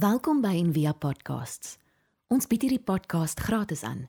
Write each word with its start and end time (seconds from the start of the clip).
Welkom 0.00 0.38
by 0.40 0.54
Envia 0.56 0.94
Podcasts. 0.96 1.74
Ons 2.32 2.46
bied 2.48 2.62
hierdie 2.64 2.80
podcast 2.80 3.40
gratis 3.44 3.82
aan. 3.84 4.06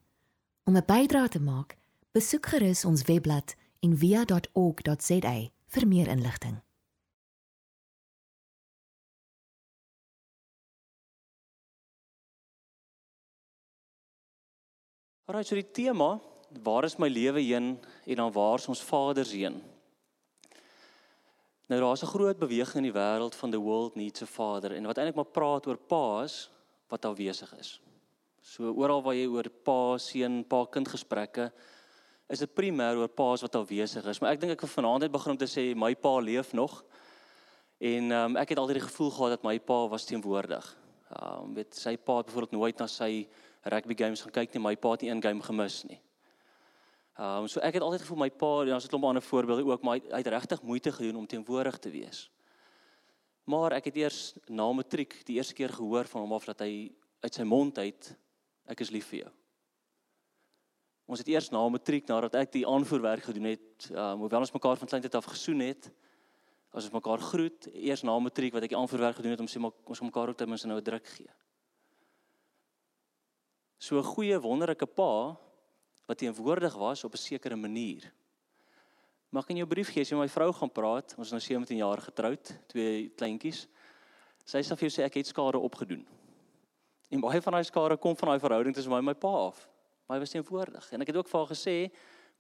Om 0.64 0.78
'n 0.78 0.86
bydrae 0.88 1.28
te 1.28 1.42
maak, 1.42 1.76
besoek 2.16 2.46
gerus 2.46 2.86
ons 2.86 3.04
webblad 3.10 3.56
en 3.84 3.98
via.org.za 3.98 5.34
vir 5.68 5.88
meer 5.88 6.08
inligting. 6.08 6.62
Alraai, 15.26 15.44
so 15.44 15.56
die 15.56 15.72
tema, 15.72 16.22
waar 16.64 16.84
is 16.84 16.98
my 16.98 17.10
lewe 17.10 17.42
heen 17.42 17.80
en 18.06 18.16
dan 18.16 18.32
waar 18.32 18.60
is 18.60 18.68
ons 18.68 18.84
Vader 18.84 19.26
se 19.26 19.38
heen? 19.38 19.62
Nou 21.72 21.80
daar's 21.80 22.04
'n 22.04 22.12
groot 22.12 22.38
beweging 22.38 22.84
in 22.84 22.92
die 22.92 23.00
wêreld 23.00 23.36
van 23.36 23.52
the 23.52 23.58
world 23.58 23.96
needs 23.96 24.22
a 24.22 24.26
father 24.26 24.76
en 24.76 24.86
wat 24.86 24.98
eintlik 24.98 25.16
maar 25.16 25.32
praat 25.32 25.68
oor 25.68 25.78
paas 25.78 26.50
wat 26.88 27.06
afwesig 27.06 27.54
is. 27.60 27.80
So 28.42 28.74
oral 28.74 29.02
waar 29.02 29.16
jy 29.16 29.28
oor 29.28 29.50
pa, 29.64 29.98
seun, 29.98 30.44
pa 30.44 30.66
kind 30.66 30.88
gesprekke 30.88 31.52
is 32.28 32.40
dit 32.40 32.54
primêr 32.54 32.98
oor 32.98 33.08
paas 33.08 33.42
wat 33.42 33.56
afwesig 33.56 34.06
is, 34.06 34.20
maar 34.20 34.32
ek 34.32 34.40
dink 34.40 34.52
ek 34.52 34.62
wil 34.62 34.70
vanaand 34.70 35.02
net 35.02 35.12
begin 35.12 35.32
om 35.32 35.38
te 35.38 35.48
sê 35.48 35.76
my 35.76 35.96
pa 35.96 36.20
leef 36.20 36.54
nog. 36.54 36.84
En 37.80 38.12
um, 38.12 38.38
ek 38.38 38.50
het 38.50 38.58
altyd 38.58 38.80
die 38.80 38.90
gevoel 38.90 39.12
gehad 39.12 39.30
dat 39.30 39.44
my 39.44 39.60
pa 39.60 39.88
was 39.88 40.06
teenwoordig. 40.06 40.78
Um 41.22 41.54
weet 41.54 41.76
sy 41.76 41.96
pa 41.98 42.18
het 42.18 42.26
byvoorbeeld 42.26 42.52
nooit 42.52 42.80
na 42.80 42.88
sy 42.88 43.28
rugby 43.64 43.96
games 43.96 44.22
gaan 44.22 44.32
kyk 44.32 44.54
nie, 44.54 44.62
my 44.62 44.76
pa 44.76 44.92
het 44.92 45.02
nie 45.02 45.12
een 45.12 45.24
game 45.24 45.42
gemis 45.42 45.84
nie. 45.88 46.02
Ehm 47.20 47.44
um, 47.44 47.48
so 47.48 47.60
ek 47.60 47.76
het 47.76 47.84
altyd 47.84 48.06
gevoel 48.06 48.22
my 48.24 48.30
pa, 48.32 48.52
ons 48.64 48.84
het 48.84 48.86
'n 48.86 48.94
klomp 48.96 49.06
ander 49.06 49.22
voorbeelde 49.22 49.66
ook, 49.66 49.82
maar 49.82 50.00
hy 50.00 50.22
het 50.24 50.28
regtig 50.28 50.62
moeite 50.62 50.92
gedoen 50.92 51.16
om 51.16 51.28
teenwoordig 51.28 51.78
te 51.80 51.90
wees. 51.90 52.32
Maar 53.44 53.72
ek 53.72 53.86
het 53.86 53.96
eers 53.96 54.36
na 54.48 54.72
matriek 54.72 55.26
die 55.26 55.36
eerste 55.36 55.54
keer 55.54 55.70
gehoor 55.70 56.06
van 56.06 56.22
hom 56.22 56.34
af 56.34 56.46
dat 56.46 56.60
hy 56.60 56.92
uit 57.20 57.34
sy 57.34 57.44
mond 57.44 57.78
uit 57.78 58.18
ek 58.66 58.80
is 58.80 58.90
lief 58.90 59.08
vir 59.08 59.20
jou. 59.20 59.32
Ons 61.06 61.20
het 61.20 61.28
eers 61.28 61.50
na 61.52 61.70
matriek 61.70 62.08
nadat 62.08 62.36
ek 62.36 62.52
die 62.52 62.68
aanvoerwerk 62.68 63.24
gedoen 63.24 63.52
het, 63.52 63.90
ehm 63.92 64.14
um, 64.14 64.20
hoewel 64.20 64.40
ons 64.40 64.54
mekaar 64.54 64.78
van 64.78 64.88
kleintyd 64.88 65.16
af 65.16 65.26
gesoen 65.26 65.60
het, 65.60 65.92
as 66.72 66.88
ons 66.88 66.94
mekaar 66.94 67.20
groet, 67.20 67.68
eers 67.74 68.04
na 68.04 68.20
matriek 68.20 68.54
wat 68.54 68.64
ek 68.64 68.70
die 68.70 68.80
aanvoerwerk 68.80 69.16
gedoen 69.20 69.32
het 69.36 69.44
om 69.44 69.52
sê 69.52 69.60
maar 69.60 69.76
ons 69.84 70.02
mekaar 70.02 70.30
ook 70.30 70.38
ten 70.38 70.48
minste 70.48 70.68
nou 70.68 70.80
'n 70.80 70.84
druk 70.84 71.08
gee. 71.08 71.30
So 73.78 73.98
'n 74.00 74.04
goeie 74.04 74.40
wonderlike 74.40 74.86
pa 74.86 75.38
wat 76.06 76.18
teenwoordig 76.18 76.76
was 76.76 77.04
op 77.04 77.14
'n 77.14 77.18
sekere 77.18 77.56
manier. 77.56 78.12
Mag 79.30 79.48
in 79.48 79.62
jou 79.62 79.68
brief 79.68 79.90
gee 79.90 80.02
as 80.02 80.10
jy 80.10 80.18
met 80.18 80.28
my 80.28 80.34
vrou 80.34 80.52
gaan 80.54 80.72
praat, 80.72 81.14
ons 81.18 81.28
is 81.28 81.32
nou 81.32 81.42
17 81.42 81.78
jaar 81.78 82.02
getroud, 82.02 82.52
twee 82.68 83.10
kleintjies. 83.16 83.68
Sy 84.46 84.60
sê 84.60 84.76
vir 84.76 84.90
jou 84.90 84.92
sê 84.92 85.06
ek 85.06 85.14
het 85.14 85.28
skade 85.28 85.58
opgedoen. 85.58 86.06
En 87.12 87.22
baie 87.22 87.42
van 87.42 87.54
daai 87.54 87.64
skade 87.64 87.98
kom 87.98 88.16
van 88.16 88.30
daai 88.30 88.40
verhouding 88.40 88.76
tussen 88.76 88.92
my 88.92 88.98
en 88.98 89.06
my 89.06 89.14
pa 89.14 89.32
af. 89.48 89.70
Maar 90.08 90.18
hy 90.18 90.24
was 90.26 90.30
teenwoordig 90.30 90.92
en 90.92 91.02
ek 91.02 91.08
het 91.08 91.16
ook 91.16 91.30
vir 91.32 91.40
haar 91.40 91.48
gesê 91.48 91.92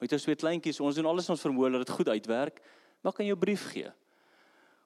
met 0.01 0.13
ons 0.13 0.23
twee 0.23 0.35
kleintjies, 0.35 0.79
ons 0.79 0.95
doen 0.95 1.05
alles 1.05 1.29
ons 1.29 1.41
vermoë 1.41 1.71
dat 1.71 1.85
dit 1.85 1.95
goed 1.95 2.09
uitwerk. 2.09 2.61
Mag 3.05 3.19
in 3.19 3.29
jou 3.31 3.37
brief 3.37 3.69
gee. 3.71 3.91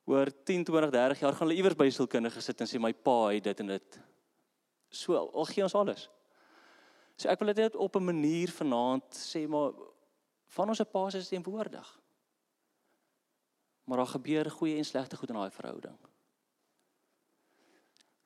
Oor 0.05 0.29
10, 0.29 0.63
20, 0.67 0.91
30 0.91 1.19
jaar 1.19 1.33
gaan 1.33 1.47
hulle 1.47 1.57
iewers 1.57 1.77
by 1.79 1.87
sielkundige 1.89 2.41
sit 2.41 2.61
en 2.61 2.69
sê 2.69 2.81
my 2.81 2.93
pa 2.93 3.31
het 3.31 3.47
dit 3.47 3.63
en 3.63 3.73
dit. 3.73 3.99
So, 4.93 5.17
al 5.17 5.49
gee 5.49 5.63
ons 5.65 5.75
alles. 5.75 6.09
So 7.16 7.30
ek 7.31 7.39
wil 7.39 7.53
dit 7.53 7.63
net 7.63 7.75
op 7.75 7.95
'n 7.95 8.03
manier 8.03 8.52
vanaand 8.52 9.16
sê 9.16 9.47
maar 9.47 9.71
van 10.47 10.67
ons 10.67 10.77
se 10.77 10.85
paas 10.85 11.13
is 11.13 11.27
teenwoordig. 11.27 11.99
Maar 13.83 13.97
daar 13.97 14.08
gebeur 14.08 14.52
goeie 14.52 14.77
en 14.77 14.85
slegte 14.85 15.16
goed 15.16 15.30
in 15.30 15.36
daai 15.36 15.52
verhouding. 15.52 15.97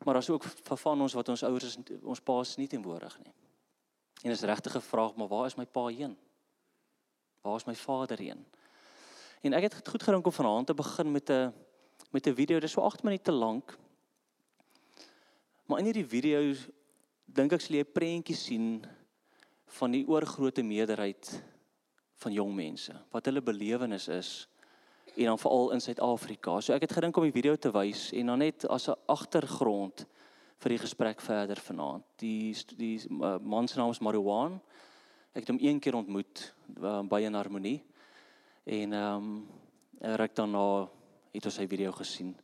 Maar 0.03 0.13
daar's 0.13 0.29
ook 0.29 0.43
van 0.43 1.01
ons 1.01 1.13
wat 1.13 1.29
ons 1.29 1.43
ouers 1.43 1.63
is 1.63 1.77
ons 2.01 2.21
paas 2.21 2.55
nie 2.55 2.67
teenwoordig 2.67 3.19
nie. 3.19 3.33
En 4.23 4.31
is 4.31 4.41
regtig 4.41 4.71
gevraag 4.71 5.15
maar 5.15 5.27
waar 5.27 5.45
is 5.45 5.55
my 5.55 5.65
pa 5.65 5.87
heen? 5.87 6.17
Waar 7.41 7.55
is 7.55 7.65
my 7.65 7.75
vader 7.75 8.17
heen? 8.17 8.45
En 9.41 9.53
ek 9.53 9.61
het 9.61 9.87
goed 9.87 10.03
gedink 10.03 10.25
om 10.25 10.31
vanaand 10.31 10.67
te 10.67 10.73
begin 10.73 11.11
met 11.11 11.29
'n 11.29 11.53
met 12.11 12.27
'n 12.27 12.33
video, 12.33 12.59
dis 12.59 12.71
so 12.71 12.81
8 12.81 13.03
minute 13.03 13.31
lank. 13.31 13.77
Maar 15.65 15.79
in 15.79 15.85
hierdie 15.85 16.07
video 16.07 16.55
dink 17.35 17.53
ek 17.53 17.61
sal 17.61 17.77
jy 17.77 17.83
'n 17.85 17.93
prentjie 17.93 18.35
sien 18.35 18.85
van 19.79 19.91
die 19.91 20.05
oorgrootste 20.07 20.63
meerderheid 20.63 21.43
van 22.19 22.33
jong 22.33 22.53
mense 22.55 22.93
wat 23.13 23.25
hulle 23.25 23.41
belewenis 23.41 24.07
is 24.07 24.47
en 25.15 25.25
dan 25.25 25.39
veral 25.39 25.71
in 25.71 25.81
Suid-Afrika. 25.81 26.61
So 26.61 26.73
ek 26.73 26.85
het 26.85 26.93
gedink 26.93 27.17
om 27.17 27.25
die 27.25 27.35
video 27.35 27.55
te 27.55 27.71
wys 27.71 28.11
en 28.13 28.31
dan 28.31 28.39
net 28.39 28.65
as 28.67 28.87
'n 28.87 28.95
agtergrond 29.07 30.05
vir 30.59 30.69
die 30.69 30.77
gesprek 30.77 31.21
verder 31.21 31.55
vanaand. 31.55 32.03
Die 32.17 32.55
die 32.77 32.99
uh, 33.09 33.37
man 33.41 33.67
se 33.67 33.77
naam 33.77 33.91
is 33.91 33.99
Marwan. 33.99 34.61
Ek 35.33 35.43
het 35.43 35.49
hom 35.49 35.59
een 35.61 35.79
keer 35.79 35.95
ontmoet 35.95 36.53
uh, 36.81 37.01
by 37.01 37.21
'n 37.21 37.33
harmonie 37.33 37.83
en 38.65 38.93
ehm 38.93 39.15
um, 39.15 39.47
ek 40.01 40.35
daarna 40.35 40.89
het 41.33 41.45
ons 41.45 41.55
sy 41.55 41.67
video 41.67 41.91
gesien. 41.91 42.35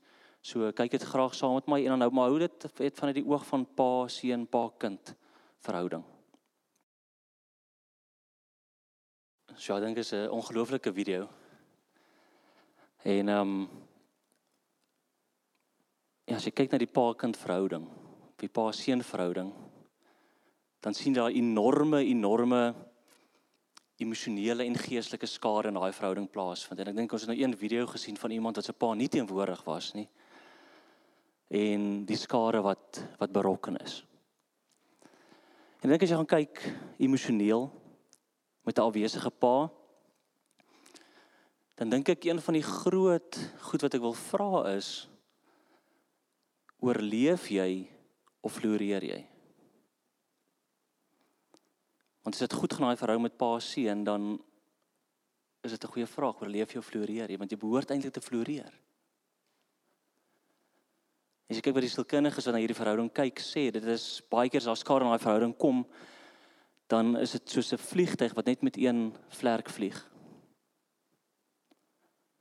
So 0.45 0.67
kyk 0.77 0.91
dit 0.93 1.03
graag 1.09 1.33
saam 1.33 1.55
met 1.57 1.65
my 1.65 1.79
en 1.81 1.95
dan 1.95 2.03
nou 2.03 2.11
maar 2.13 2.27
hou 2.29 2.37
dit 2.37 2.65
het 2.77 2.99
vanuit 2.99 3.17
die 3.17 3.25
oog 3.25 3.45
van 3.47 3.63
pa 3.65 4.05
seun 4.13 4.43
pa 4.45 4.67
kind 4.77 5.09
verhouding. 5.65 6.03
So 9.57 9.73
ek 9.73 9.81
dink 9.81 9.97
is 9.97 10.13
'n 10.13 10.29
ongelooflike 10.29 10.93
video. 10.93 11.27
En 13.03 13.29
ehm 13.29 13.41
um, 13.41 13.69
ja, 16.27 16.35
as 16.35 16.45
jy 16.45 16.51
kyk 16.51 16.71
na 16.71 16.77
die 16.77 16.93
pa 16.93 17.13
kind 17.13 17.37
verhouding, 17.37 17.89
die 18.37 18.49
pa 18.49 18.71
seun 18.71 19.01
verhouding, 19.01 19.51
dan 20.79 20.93
sien 20.93 21.13
jy 21.13 21.21
daai 21.21 21.39
enorme 21.41 22.05
enorme 22.05 22.75
emosionele 23.97 24.63
en 24.63 24.75
geestelike 24.75 25.25
skade 25.25 25.67
in 25.67 25.73
daai 25.73 25.91
verhouding 25.91 26.29
plaasvind. 26.29 26.79
En 26.79 26.87
ek 26.87 26.95
dink 26.95 27.13
ons 27.13 27.21
het 27.21 27.29
nou 27.29 27.41
een 27.41 27.57
video 27.57 27.87
gesien 27.87 28.17
van 28.17 28.31
iemand 28.31 28.55
wat 28.55 28.65
se 28.65 28.73
pa 28.73 28.93
nie 28.93 29.09
teenwoordig 29.09 29.65
was 29.65 29.93
nie 29.93 30.09
en 31.47 32.05
die 32.05 32.17
skade 32.17 32.61
wat 32.61 33.01
wat 33.19 33.31
berokken 33.31 33.77
is. 33.77 34.03
En 35.81 35.89
dink 35.89 36.01
as 36.01 36.09
jy 36.09 36.17
gaan 36.17 36.29
kyk 36.29 36.61
emosioneel 36.97 37.69
met 38.65 38.77
'n 38.77 38.87
afwesige 38.87 39.29
pa, 39.29 39.69
dan 41.75 41.89
dink 41.89 42.09
ek 42.09 42.25
een 42.25 42.41
van 42.41 42.53
die 42.53 42.63
groot 42.63 43.37
goed 43.61 43.81
wat 43.81 43.93
ek 43.93 44.01
wil 44.01 44.13
vra 44.13 44.75
is 44.75 45.09
oorleef 46.79 47.49
jy 47.49 47.89
of 48.41 48.53
floreer 48.53 49.03
jy? 49.03 49.21
Want 52.23 52.35
as 52.35 52.41
dit 52.41 52.53
goed 52.53 52.73
gaan 52.73 52.87
daai 52.87 52.97
verhouding 52.97 53.27
met 53.27 53.37
pa 53.37 53.59
seun 53.59 54.03
dan 54.03 54.39
is 55.61 55.71
dit 55.71 55.83
'n 55.83 55.91
goeie 55.93 56.07
vraag, 56.07 56.41
oorleef 56.41 56.73
jy 56.73 56.79
of 56.79 56.85
floreer 56.85 57.29
jy? 57.29 57.37
Want 57.37 57.51
jy 57.51 57.57
behoort 57.57 57.91
eintlik 57.91 58.13
te 58.13 58.21
floreer. 58.21 58.73
As 61.45 61.59
jy 61.59 61.61
kyk 61.61 61.75
wat 61.77 61.85
die 61.85 61.93
sielkundiges 61.93 62.47
wat 62.47 62.55
na 62.55 62.61
hierdie 62.63 62.77
verhouding 62.77 63.11
kyk, 63.13 63.41
sê 63.43 63.67
dit 63.73 63.85
is 63.93 64.23
baie 64.33 64.49
keer 64.49 64.63
as 64.63 64.69
daar 64.71 64.79
skade 64.81 65.05
in 65.05 65.11
daai 65.13 65.21
verhouding 65.21 65.53
kom, 65.61 65.83
dan 66.89 67.13
is 67.21 67.35
dit 67.37 67.53
soos 67.53 67.73
'n 67.73 67.77
vliegtyg 67.77 68.33
wat 68.33 68.45
net 68.45 68.63
met 68.63 68.77
een 68.77 69.13
vlerk 69.29 69.69
vlieg. 69.69 69.97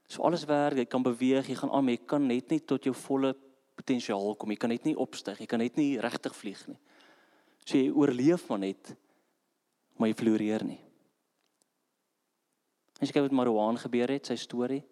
So 0.07 0.23
alles 0.23 0.45
werk, 0.45 0.77
jy 0.77 0.85
kan 0.85 1.03
beweeg, 1.03 1.47
jy 1.47 1.55
gaan 1.55 1.69
aan, 1.69 1.87
jy 1.87 1.97
kan 1.97 2.27
net 2.27 2.49
nie 2.49 2.59
tot 2.59 2.83
jou 2.83 2.93
volle 2.93 3.35
potensiaal 3.75 4.35
kom. 4.35 4.49
Jy 4.49 4.57
kan 4.57 4.69
net 4.69 4.85
nie 4.85 4.95
opstyg, 4.95 5.39
jy 5.39 5.45
kan 5.45 5.59
net 5.59 5.75
nie 5.77 5.99
regtig 5.99 6.35
vlieg 6.35 6.67
nie. 6.67 6.77
So 7.65 7.77
jy 7.77 7.91
oorleef 7.91 8.49
maar 8.49 8.59
net, 8.59 8.95
maar 9.97 10.07
jy 10.07 10.15
floreer 10.15 10.63
nie. 10.63 10.81
As 13.01 13.09
jy 13.09 13.13
kyk 13.13 13.29
wat 13.29 13.31
Marwan 13.31 13.77
gebeur 13.77 14.07
het, 14.09 14.25
sy 14.25 14.35
storie. 14.35 14.83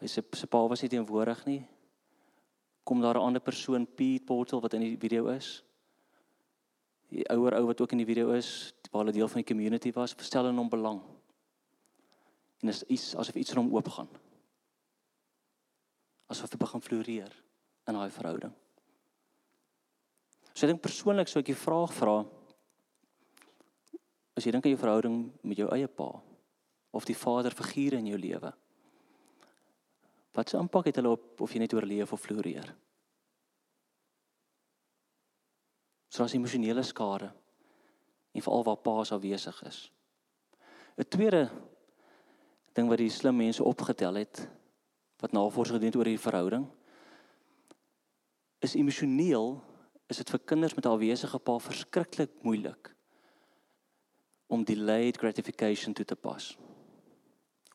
Hy 0.00 0.06
sê 0.06 0.22
sy 0.22 0.46
pa 0.46 0.66
was 0.68 0.82
nie 0.82 0.88
teenwoordig 0.88 1.46
nie 1.46 1.66
kom 2.86 3.00
daar 3.02 3.18
'n 3.18 3.26
ander 3.26 3.42
persoon 3.42 3.86
Pete 3.86 4.24
Portal 4.24 4.60
wat 4.60 4.72
in 4.72 4.80
die 4.80 4.98
video 4.98 5.26
is. 5.26 5.64
Die 7.10 7.28
ouer 7.28 7.54
ou 7.54 7.66
wat 7.66 7.80
ook 7.80 7.92
in 7.92 7.98
die 7.98 8.06
video 8.06 8.30
is, 8.30 8.74
waar 8.90 9.04
hulle 9.04 9.12
deel 9.12 9.28
van 9.28 9.42
die 9.42 9.52
community 9.52 9.92
was, 9.92 10.14
verstel 10.14 10.46
in 10.46 10.56
hom 10.56 10.68
belang. 10.68 11.02
En 12.62 12.68
is 12.68 12.82
iets 12.82 13.16
asof 13.16 13.34
iets 13.34 13.50
in 13.50 13.56
hom 13.56 13.74
oopgaan. 13.74 14.08
Asof 16.26 16.50
hy 16.50 16.56
begin 16.56 16.80
floreer 16.80 17.42
in 17.86 17.94
daai 17.94 18.10
verhouding. 18.10 18.52
So 20.54 20.66
ek 20.66 20.72
dink 20.72 20.82
persoonlik 20.82 21.28
sou 21.28 21.40
ek 21.40 21.46
die 21.46 21.58
vraag 21.58 21.92
vra 21.92 22.24
as 24.36 24.44
jy 24.44 24.52
dink 24.52 24.64
aan 24.64 24.70
jou 24.70 24.80
verhouding 24.80 25.32
met 25.42 25.56
jou 25.56 25.68
eie 25.72 25.88
pa 25.88 26.22
of 26.90 27.04
die 27.04 27.16
vaderfiguur 27.16 27.92
in 27.98 28.06
jou 28.06 28.18
lewe. 28.18 28.52
Wat 30.36 30.48
se 30.48 30.58
impak 30.60 30.90
het 30.90 30.98
hulle 31.00 31.14
op 31.16 31.40
of 31.40 31.52
jy 31.52 31.62
net 31.62 31.72
oorleef 31.72 32.12
of 32.12 32.20
floreer? 32.20 32.68
So 36.12 36.24
as 36.26 36.36
emosionele 36.36 36.84
skade 36.84 37.30
en 38.36 38.44
veral 38.44 38.66
waar 38.66 38.82
paas 38.84 39.12
afwesig 39.16 39.62
is. 39.64 39.78
'n 40.96 41.08
Tweede 41.08 41.48
ding 42.76 42.88
wat 42.88 43.00
die 43.00 43.12
slim 43.12 43.36
mense 43.36 43.64
opgetel 43.64 44.14
het 44.20 44.48
wat 45.20 45.32
navorsing 45.32 45.76
gedoen 45.76 45.88
het 45.92 45.96
oor 45.96 46.08
hierdie 46.08 46.28
verhouding 46.28 46.66
is 48.64 48.76
emosioneel 48.76 49.56
is 50.12 50.20
dit 50.20 50.30
vir 50.30 50.42
kinders 50.52 50.74
met 50.76 50.86
'n 50.86 50.96
afwesige 50.96 51.38
pa 51.38 51.58
verskriklik 51.58 52.32
moeilik 52.42 52.92
om 54.46 54.64
delayed 54.64 55.16
gratification 55.16 55.94
toe 55.94 56.04
te 56.04 56.16
pas 56.16 56.56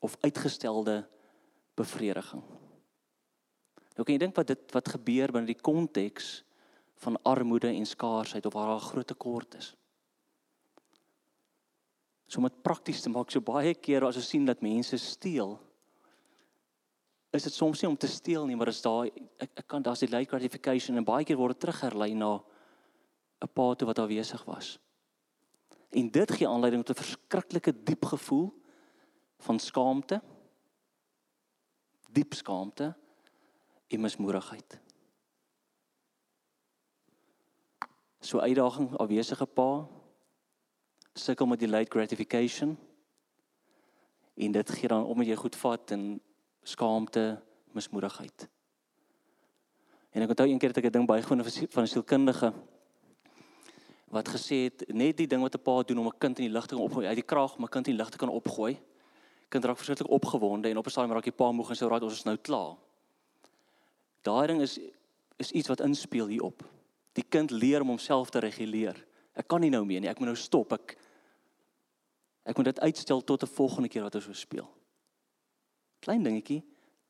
of 0.00 0.16
uitgestelde 0.20 1.08
bevrediging. 1.74 2.42
Nou 3.92 4.04
kan 4.04 4.14
jy 4.14 4.18
dink 4.18 4.36
wat 4.36 4.46
dit 4.46 4.74
wat 4.74 4.88
gebeur 4.88 5.32
binne 5.32 5.50
die 5.50 5.60
konteks 5.60 6.44
van 7.02 7.18
armoede 7.28 7.68
en 7.68 7.86
skaarsheid 7.86 8.46
of 8.46 8.54
waar 8.54 8.66
daar 8.66 8.80
'n 8.80 8.90
groot 8.90 9.06
tekort 9.06 9.54
is. 9.54 9.74
So 12.26 12.40
om 12.40 12.48
dit 12.48 12.62
prakties 12.62 13.02
te 13.02 13.10
maak, 13.10 13.30
so 13.30 13.40
baie 13.40 13.74
keer 13.74 14.04
as 14.04 14.16
ons 14.16 14.28
sien 14.28 14.44
dat 14.44 14.62
mense 14.62 14.96
steel, 14.96 15.60
is 17.30 17.42
dit 17.42 17.52
soms 17.52 17.80
nie 17.82 17.88
om 17.90 17.96
te 17.96 18.08
steel 18.08 18.46
nie, 18.46 18.56
maar 18.56 18.68
is 18.68 18.82
daar 18.82 19.06
ek, 19.06 19.50
ek 19.56 19.66
kan 19.66 19.82
daar's 19.82 20.00
die 20.04 20.08
late 20.08 20.28
gratification 20.28 20.96
en 20.96 21.04
baie 21.04 21.24
keer 21.24 21.36
word 21.36 21.58
dit 21.58 21.60
terugherlei 21.60 22.14
na 22.14 22.40
'n 23.42 23.48
pa 23.48 23.74
toe 23.74 23.86
wat 23.86 23.98
afwesig 23.98 24.44
was. 24.44 24.78
En 25.90 26.10
dit 26.10 26.30
gee 26.30 26.48
aanleiding 26.48 26.84
tot 26.84 26.96
'n 26.96 27.02
verskriklike 27.02 27.72
diep 27.84 28.04
gevoel 28.04 28.52
van 29.38 29.58
skaamte. 29.58 30.22
Diep 32.12 32.34
skaamte 32.34 32.92
en 33.88 34.00
mismoedigheid. 34.00 34.78
So 38.20 38.38
uitdaging 38.38 38.92
afwesige 38.96 39.46
pa 39.46 39.86
sukkel 41.12 41.46
met 41.46 41.60
die 41.60 41.68
late 41.68 41.90
gratification 41.90 42.76
en 44.34 44.52
dit 44.52 44.70
gee 44.70 44.88
dan 44.88 45.04
om 45.04 45.18
met 45.18 45.28
jy 45.28 45.36
goed 45.36 45.56
vat 45.56 45.90
en 45.90 46.20
skaamte, 46.62 47.42
mismoedigheid. 47.72 48.48
En 50.12 50.22
ek 50.22 50.32
onthou 50.34 50.48
een 50.48 50.60
keer 50.60 50.72
het 50.72 50.78
ek 50.78 50.84
'n 50.84 50.96
ding 50.98 51.06
bygewoon 51.06 51.44
van 51.44 51.82
'n 51.82 51.86
sielkundige 51.86 52.52
wat 54.12 54.28
gesê 54.28 54.68
het 54.68 54.84
net 54.92 55.16
die 55.16 55.26
ding 55.26 55.40
wat 55.40 55.56
'n 55.56 55.62
pa 55.62 55.82
doen 55.82 55.98
om 55.98 56.06
'n 56.06 56.18
kind 56.18 56.38
in 56.38 56.44
die 56.44 56.52
lug 56.52 56.66
te 56.66 56.74
kan 56.74 56.84
opgooi, 56.84 57.06
uit 57.06 57.14
die 57.14 57.30
kraag 57.32 57.56
om 57.56 57.64
'n 57.64 57.68
kind 57.68 57.86
in 57.86 57.92
die 57.92 58.00
lug 58.02 58.10
te 58.10 58.18
kan 58.18 58.28
opgooi. 58.28 58.78
Kind 59.52 59.64
raak 59.68 59.76
verskriklik 59.76 60.10
opgewonde 60.10 60.70
en 60.70 60.80
op 60.80 60.86
'n 60.86 60.90
stadium 60.90 61.12
raak 61.12 61.28
die 61.28 61.38
pa 61.40 61.52
moeg 61.52 61.70
en 61.70 61.76
sê 61.76 61.88
raai 61.88 62.00
ons 62.00 62.12
is 62.12 62.24
nou 62.24 62.36
klaar. 62.36 62.76
Daai 64.22 64.46
ding 64.46 64.60
is 64.60 64.78
is 65.36 65.50
iets 65.50 65.68
wat 65.68 65.80
inspel 65.80 66.26
hierop. 66.26 66.62
Die 67.12 67.24
kind 67.28 67.50
leer 67.50 67.80
om 67.80 67.88
homself 67.88 68.30
te 68.30 68.38
reguleer. 68.38 68.96
Ek 69.34 69.48
kan 69.48 69.60
nie 69.60 69.70
nou 69.70 69.84
meer 69.84 70.00
nie. 70.00 70.08
Ek 70.08 70.18
moet 70.18 70.30
nou 70.30 70.36
stop. 70.36 70.72
Ek 70.72 70.96
ek 72.44 72.56
moet 72.56 72.64
dit 72.64 72.80
uitstel 72.80 73.24
tot 73.24 73.42
'n 73.42 73.54
volgende 73.54 73.88
keer 73.88 74.02
wat 74.02 74.14
ons 74.14 74.24
so 74.24 74.32
speel. 74.32 74.68
Klein 76.00 76.22
dingetjie, 76.22 76.62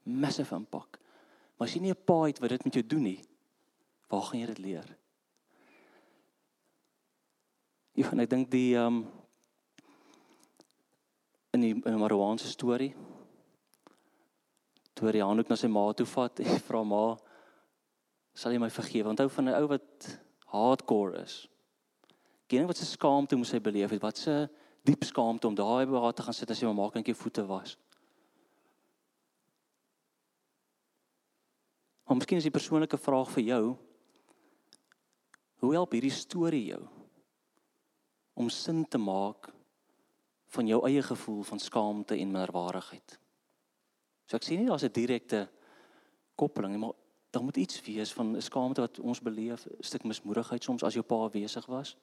massive 0.02 0.54
impak. 0.54 0.98
Maar 1.56 1.68
as 1.68 1.74
jy 1.74 1.80
nie 1.80 1.90
'n 1.90 2.04
pa 2.04 2.22
het 2.22 2.38
wat 2.38 2.50
dit 2.50 2.64
met 2.64 2.74
jou 2.74 2.86
doen 2.86 3.02
nie, 3.02 3.20
waar 4.08 4.22
gaan 4.22 4.40
jy 4.40 4.46
dit 4.46 4.58
leer? 4.58 4.96
Ja, 7.92 8.10
en 8.10 8.20
ek 8.20 8.30
dink 8.30 8.50
die 8.50 8.74
ehm 8.76 8.86
um, 8.86 9.21
in 11.62 11.68
die 11.68 11.90
in 11.90 11.94
'n 11.94 12.00
Marokkaanse 12.00 12.48
storie 12.48 12.94
toe 14.94 15.10
hy 15.10 15.20
Hanok 15.20 15.48
na 15.48 15.56
sy 15.56 15.68
ma 15.68 15.92
toe 15.92 16.06
vat 16.06 16.40
en 16.44 16.58
vra 16.66 16.82
ma 16.84 17.16
sal 18.34 18.52
jy 18.52 18.58
my 18.58 18.70
vergewe? 18.70 19.08
Onthou 19.08 19.28
van 19.28 19.48
'n 19.48 19.54
ou 19.60 19.68
wat 19.68 20.18
hardcore 20.46 21.22
is. 21.22 21.48
Ken 22.48 22.66
wat 22.66 22.76
se 22.76 22.86
skaamte 22.86 23.36
moes 23.36 23.52
hy 23.52 23.60
beleef 23.60 23.90
het? 23.90 24.02
Wat 24.02 24.16
se 24.16 24.48
diep 24.84 25.04
skaamte 25.04 25.46
om 25.46 25.54
daai 25.54 25.86
by 25.86 26.00
haar 26.00 26.12
te 26.12 26.22
gaan 26.22 26.34
sit 26.34 26.50
as 26.50 26.58
sy 26.58 26.66
mamma 26.66 26.90
kindjie 26.90 27.14
voete 27.14 27.46
was. 27.46 27.76
Maar 32.04 32.16
miskien 32.16 32.38
is 32.38 32.44
die 32.44 32.58
persoonlike 32.58 32.98
vraag 32.98 33.30
vir 33.30 33.44
jou: 33.44 33.76
Hoe 35.62 35.72
help 35.72 35.92
hierdie 35.92 36.10
storie 36.10 36.66
jou 36.74 36.82
om 38.34 38.50
sin 38.50 38.84
te 38.88 38.98
maak 38.98 39.52
van 40.52 40.68
jou 40.68 40.80
eie 40.86 41.02
gevoel 41.02 41.42
van 41.48 41.60
skaamte 41.60 42.16
en 42.16 42.30
minderwaardigheid? 42.30 43.18
So 44.26 44.36
ek 44.36 44.46
sien 44.46 44.60
nie 44.60 44.68
daar's 44.68 44.84
'n 44.84 44.92
direkte 44.92 45.48
koppeling 46.36 46.72
nie, 46.72 46.80
maar 46.80 46.96
daar 47.30 47.42
moet 47.42 47.56
iets 47.56 47.80
wees 47.80 48.12
van 48.12 48.36
'n 48.36 48.42
skaamte 48.42 48.80
wat 48.80 49.00
ons 49.00 49.20
beleef, 49.20 49.66
'n 49.66 49.82
stuk 49.82 50.04
mismoedigheid 50.04 50.62
soms 50.62 50.82
as 50.82 50.94
jou 50.94 51.04
pa 51.04 51.14
afwesig 51.14 51.66
was. 51.66 51.96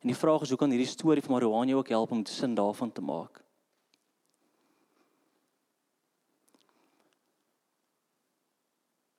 En 0.00 0.08
die 0.08 0.16
vraag 0.16 0.42
is 0.42 0.48
hoe 0.48 0.58
kan 0.58 0.70
hierdie 0.70 0.86
storie 0.86 1.22
van 1.22 1.32
Maroan 1.32 1.68
jou 1.68 1.78
ook 1.78 1.88
help 1.88 2.10
om 2.10 2.24
sin 2.26 2.54
daarvan 2.54 2.92
te 2.92 3.00
maak? 3.00 3.44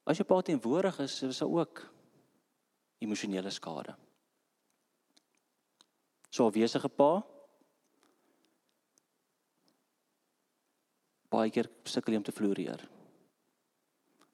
As 0.03 0.17
jy 0.17 0.23
pa 0.23 0.41
teenwoordig 0.41 0.99
is, 0.99 1.21
is 1.21 1.37
daar 1.37 1.49
ook 1.49 1.81
emosionele 3.03 3.49
skade. 3.49 3.95
So 6.29 6.47
'n 6.47 6.51
wesige 6.51 6.89
pa 6.89 7.25
baie 11.29 11.51
keer 11.51 11.69
sukkel 11.83 12.13
jy 12.13 12.17
om 12.17 12.23
te 12.23 12.31
floreer 12.31 12.87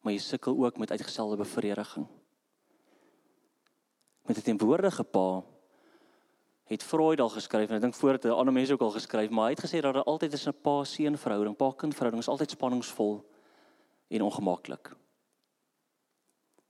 maar 0.03 0.13
jy 0.13 0.19
sukkel 0.19 0.57
ook 0.59 0.77
met 0.77 0.91
uitgestelde 0.91 1.35
bevrediging. 1.39 2.07
Met 4.21 4.37
'n 4.37 4.41
teenwoordige 4.41 5.03
pa 5.03 5.43
het 6.63 6.83
Freud 6.83 7.19
al 7.19 7.29
geskryf 7.29 7.69
en 7.69 7.75
ek 7.75 7.81
dink 7.81 7.95
voordat 7.95 8.31
ander 8.31 8.53
mense 8.53 8.73
ook 8.73 8.81
al 8.81 8.91
geskryf, 8.91 9.29
maar 9.29 9.43
hy 9.43 9.49
het 9.49 9.65
gesê 9.65 9.81
dat 9.81 9.93
daar 9.93 10.03
altyd 10.03 10.33
is 10.33 10.47
'n 10.47 10.61
pa-seun 10.61 11.17
verhouding, 11.17 11.55
pa-kind 11.55 11.93
verhouding 11.93 12.21
is 12.23 12.27
altyd 12.29 12.49
spanningsvol 12.49 13.25
en 14.07 14.21
ongemaklik. 14.21 14.95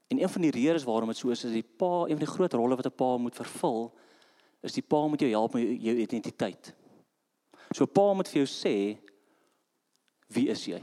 En 0.06 0.22
een 0.22 0.28
van 0.28 0.40
die 0.40 0.50
redes 0.50 0.84
waarom 0.84 1.08
dit 1.08 1.16
so 1.16 1.28
is 1.28 1.44
is 1.44 1.52
die 1.52 1.62
pa, 1.76 2.02
een 2.02 2.16
van 2.16 2.26
die 2.26 2.34
groot 2.34 2.52
rolle 2.52 2.76
wat 2.76 2.86
'n 2.86 2.94
pa 2.94 3.16
moet 3.16 3.34
vervul, 3.34 3.94
is 4.60 4.72
die 4.72 4.82
pa 4.82 5.06
moet 5.06 5.20
jou 5.20 5.30
help 5.30 5.52
met 5.52 5.82
jou 5.82 5.96
identiteit. 5.96 6.74
So 7.70 7.86
pa 7.86 8.12
moet 8.12 8.28
vir 8.28 8.44
jou 8.44 8.46
sê 8.46 9.03
wie 10.34 10.48
is 10.52 10.66
jy? 10.66 10.82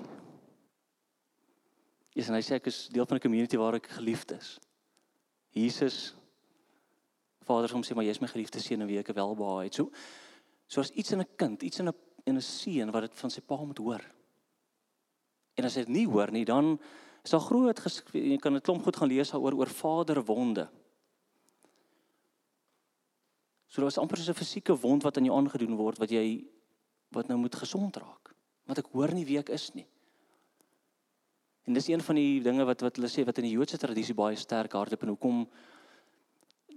Jesus 2.15 2.29
en 2.29 2.35
hy 2.35 2.43
sê 2.43 2.57
ek 2.59 2.67
is 2.71 2.87
deel 2.91 3.05
van 3.05 3.17
'n 3.17 3.23
community 3.23 3.57
waar 3.57 3.75
ek 3.75 3.87
geliefd 3.87 4.31
is. 4.31 4.59
Jesus 5.51 6.15
Vader 7.41 7.71
hom 7.73 7.83
sê 7.83 7.95
maar 7.95 8.05
jy 8.05 8.11
is 8.11 8.21
my 8.21 8.27
geliefde 8.27 8.59
seun 8.59 8.81
en 8.81 8.87
wie 8.87 8.99
ek 8.99 9.13
welbehaag 9.15 9.63
het. 9.63 9.75
So 9.75 9.91
soos 10.67 10.91
iets 10.91 11.11
in 11.11 11.21
'n 11.21 11.35
kind, 11.37 11.63
iets 11.63 11.79
in 11.79 11.89
'n 11.89 11.93
in 12.25 12.37
'n 12.37 12.41
seun 12.41 12.91
wat 12.91 13.01
dit 13.01 13.15
van 13.19 13.29
sy 13.29 13.41
pa 13.41 13.55
moet 13.55 13.77
hoor. 13.77 14.01
En 15.57 15.65
as 15.65 15.75
hy 15.75 15.81
dit 15.81 15.95
nie 15.95 16.07
hoor 16.07 16.31
nie, 16.31 16.45
dan 16.45 16.79
is 17.23 17.31
daar 17.31 17.41
groot 17.41 17.77
jy 18.13 18.37
kan 18.37 18.55
'n 18.55 18.61
klomp 18.61 18.83
goed 18.83 18.95
gaan 18.95 19.09
lees 19.09 19.31
daaroor 19.31 19.57
oor 19.57 19.67
vaderwonde. 19.67 20.69
So 23.67 23.81
daar's 23.81 23.97
amper 23.97 24.17
so 24.17 24.31
'n 24.31 24.35
fisieke 24.35 24.75
wond 24.75 25.03
wat 25.03 25.17
aan 25.17 25.25
jou 25.25 25.37
aangedoen 25.37 25.75
word 25.75 25.97
wat 25.97 26.09
jy 26.09 26.45
wat 27.11 27.27
nou 27.27 27.37
moet 27.39 27.55
gesond 27.55 27.95
raak. 27.95 28.30
Want 28.65 28.79
ek 28.79 28.91
hoor 28.93 29.13
nie 29.13 29.25
wie 29.25 29.39
ek 29.39 29.49
is 29.49 29.73
nie. 29.73 29.87
En 31.67 31.73
dis 31.73 31.87
een 31.87 32.01
van 32.01 32.17
die 32.17 32.41
dinge 32.41 32.65
wat 32.65 32.81
wat 32.81 32.97
hulle 32.97 33.09
sê 33.11 33.25
wat 33.25 33.37
in 33.37 33.49
die 33.49 33.55
Joodse 33.55 33.77
tradisie 33.77 34.17
baie 34.17 34.35
sterk 34.35 34.73
hardop 34.73 35.03
en 35.05 35.13
hoekom 35.13 35.43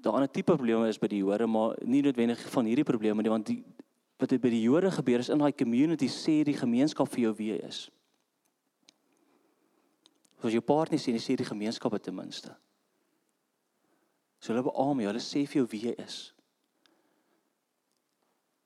daar 0.05 0.23
'n 0.23 0.29
tipe 0.29 0.53
probleme 0.53 0.89
is 0.89 0.99
by 0.99 1.09
die 1.09 1.23
Jode, 1.25 1.47
maar 1.47 1.77
nie 1.83 2.03
noodwendig 2.03 2.39
van 2.51 2.65
hierdie 2.65 2.85
probleme 2.85 3.23
nie, 3.23 3.31
want 3.31 3.47
die 3.47 3.65
wat 4.19 4.41
by 4.41 4.51
die 4.51 4.63
Jode 4.63 4.91
gebeur 4.91 5.19
is 5.19 5.29
in 5.29 5.39
daai 5.39 5.53
community 5.53 6.07
sê 6.07 6.45
die 6.45 6.57
gemeenskap 6.57 7.09
vir 7.09 7.21
jou 7.21 7.35
wie 7.35 7.49
jy 7.53 7.67
is. 7.67 7.91
As 10.43 10.53
jou 10.53 10.61
partner 10.61 10.99
sê, 10.99 11.17
sê 11.17 11.37
die 11.37 11.45
gemeenskap 11.45 12.03
ten 12.03 12.15
minste. 12.15 12.55
So 14.41 14.53
hulle 14.53 14.63
beamoen 14.63 15.01
jou, 15.01 15.09
hulle 15.09 15.21
sê 15.21 15.47
vir 15.47 15.63
jou 15.63 15.67
wie 15.67 15.81
jy 15.89 15.95
is. 16.05 16.34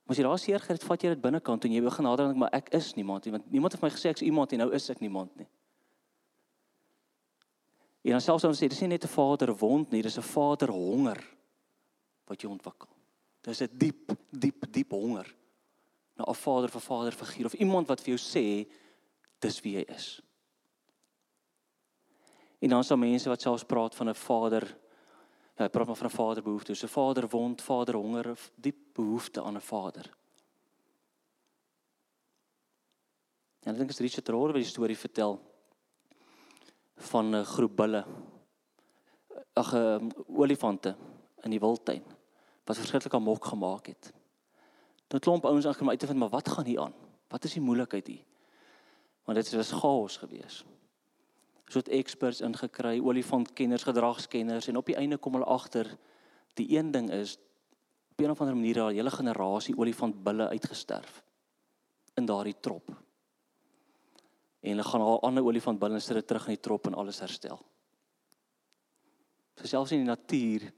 Maar 0.08 0.16
as 0.16 0.20
jy 0.22 0.24
daar 0.24 0.38
seer 0.40 0.62
gehad, 0.64 0.84
vat 0.88 1.02
jy 1.04 1.10
dit 1.12 1.20
binnekant 1.20 1.64
en 1.68 1.72
jy 1.74 1.80
begin 1.84 2.06
nader 2.08 2.30
dink 2.30 2.38
maar 2.40 2.54
ek 2.56 2.70
is 2.72 2.94
niemand 2.96 3.26
nie, 3.26 3.32
want 3.34 3.50
niemand 3.52 3.74
het 3.76 3.82
my 3.84 3.90
gesê 3.92 4.08
ek's 4.08 4.22
iemand 4.24 4.54
en 4.56 4.62
nou 4.62 4.68
is 4.72 4.86
ek 4.88 5.02
niemand 5.04 5.34
nie. 5.36 5.44
En 8.08 8.14
dan 8.16 8.24
selfs 8.24 8.46
ons 8.48 8.56
sê 8.56 8.70
dis 8.72 8.80
nie 8.80 8.94
net 8.94 9.04
'n 9.04 9.12
vader 9.12 9.52
wond 9.52 9.92
nie, 9.92 10.00
dis 10.00 10.16
'n 10.16 10.24
vader 10.24 10.72
honger 10.72 11.20
wat 12.24 12.40
jy 12.40 12.48
ontwikkel. 12.48 12.88
Dis 13.42 13.60
'n 13.60 13.68
diep, 13.70 14.16
diep, 14.32 14.72
diep 14.72 14.90
honger 14.90 15.28
na 16.16 16.24
'n 16.24 16.34
vader 16.34 16.70
vir 16.70 16.80
vader 16.80 17.12
figuur 17.12 17.46
of 17.46 17.60
iemand 17.60 17.86
wat 17.88 18.00
vir 18.00 18.16
jou 18.16 18.18
sê 18.18 18.66
dis 19.40 19.60
wie 19.60 19.76
jy 19.76 19.84
is. 19.94 20.22
En 22.60 22.70
dan 22.70 22.80
is 22.80 22.88
daar 22.88 22.98
mense 22.98 23.28
wat 23.28 23.42
selfs 23.42 23.64
praat 23.64 23.94
van 23.94 24.08
'n 24.08 24.14
vader 24.14 24.64
hy 25.58 25.68
praat 25.68 25.86
maar 25.86 25.96
van 25.96 26.06
'n 26.06 26.16
vader 26.16 26.42
behoefte, 26.42 26.74
so 26.74 26.86
'n 26.86 26.88
vader 26.90 27.28
wond, 27.28 27.62
vader 27.62 27.94
honger, 27.94 28.38
diep 28.54 28.78
behoefte 28.94 29.42
aan 29.42 29.56
'n 29.56 29.60
vader. 29.60 30.16
En 33.62 33.72
ek 33.72 33.78
dink 33.78 33.90
as 33.90 34.00
Richard 34.00 34.28
Rohr 34.28 34.52
die 34.52 34.64
storie 34.64 34.96
vertel 34.96 35.40
van 36.96 37.34
'n 37.34 37.44
groep 37.44 37.76
bulle 37.76 38.04
ag 39.52 39.72
um, 39.74 40.10
olifante 40.26 40.96
in 41.42 41.50
die 41.50 41.60
wildtuin 41.60 42.04
wat 42.64 42.76
verskriklik 42.76 43.14
amok 43.14 43.44
gemaak 43.44 43.86
het. 43.86 44.12
Tot 45.08 45.20
klomp 45.24 45.44
ouens 45.44 45.66
aangekom 45.66 45.90
uit 45.90 45.98
te 45.98 46.06
vind 46.06 46.18
maar 46.18 46.28
wat 46.28 46.48
gaan 46.48 46.64
hier 46.64 46.80
aan? 46.80 46.94
Wat 47.28 47.44
is 47.44 47.52
die 47.52 47.62
moeilikheid 47.62 48.06
hier? 48.06 48.24
Want 49.24 49.38
dit 49.38 49.52
was 49.52 49.72
chaos 49.72 50.16
geweest. 50.16 50.64
Soort 51.68 51.88
experts 51.88 52.40
ingekry, 52.40 52.98
olifantkenners, 53.00 53.84
gedragskenners 53.84 54.68
en 54.68 54.76
op 54.80 54.86
die 54.88 54.96
einde 54.96 55.18
kom 55.18 55.36
hulle 55.36 55.48
agter 55.48 55.90
die 56.56 56.70
een 56.76 56.90
ding 56.90 57.10
is 57.12 57.36
op 58.12 58.24
'n 58.24 58.30
of 58.30 58.40
ander 58.40 58.56
manier 58.56 58.74
daai 58.74 58.94
hele 58.94 59.10
generasie 59.10 59.76
olifantbulle 59.76 60.48
uitgesterf 60.48 61.22
in 62.16 62.26
daardie 62.26 62.56
trop. 62.60 62.88
En 64.60 64.70
hulle 64.70 64.82
gaan 64.82 65.00
al 65.00 65.22
ander 65.22 65.44
olifantbulle 65.44 66.00
sit 66.00 66.26
terug 66.26 66.48
in 66.48 66.54
die 66.54 66.60
trop 66.60 66.86
en 66.86 66.94
alles 66.94 67.20
herstel. 67.20 67.60
So 69.56 69.66
selfs 69.66 69.92
in 69.92 70.04
die 70.04 70.10
natuur 70.10 70.72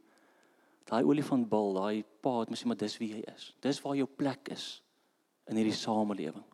daai 0.91 1.05
olifantbul, 1.05 1.75
daai 1.75 2.05
pa 2.21 2.41
het 2.41 2.51
mos 2.51 2.65
maar 2.65 2.77
dis 2.77 2.99
wie 2.99 3.13
hy 3.15 3.21
is. 3.35 3.55
Dis 3.61 3.81
waar 3.81 3.97
jou 3.97 4.07
plek 4.07 4.49
is 4.49 4.83
in 5.47 5.57
hierdie 5.57 5.77
samelewing. 5.77 6.45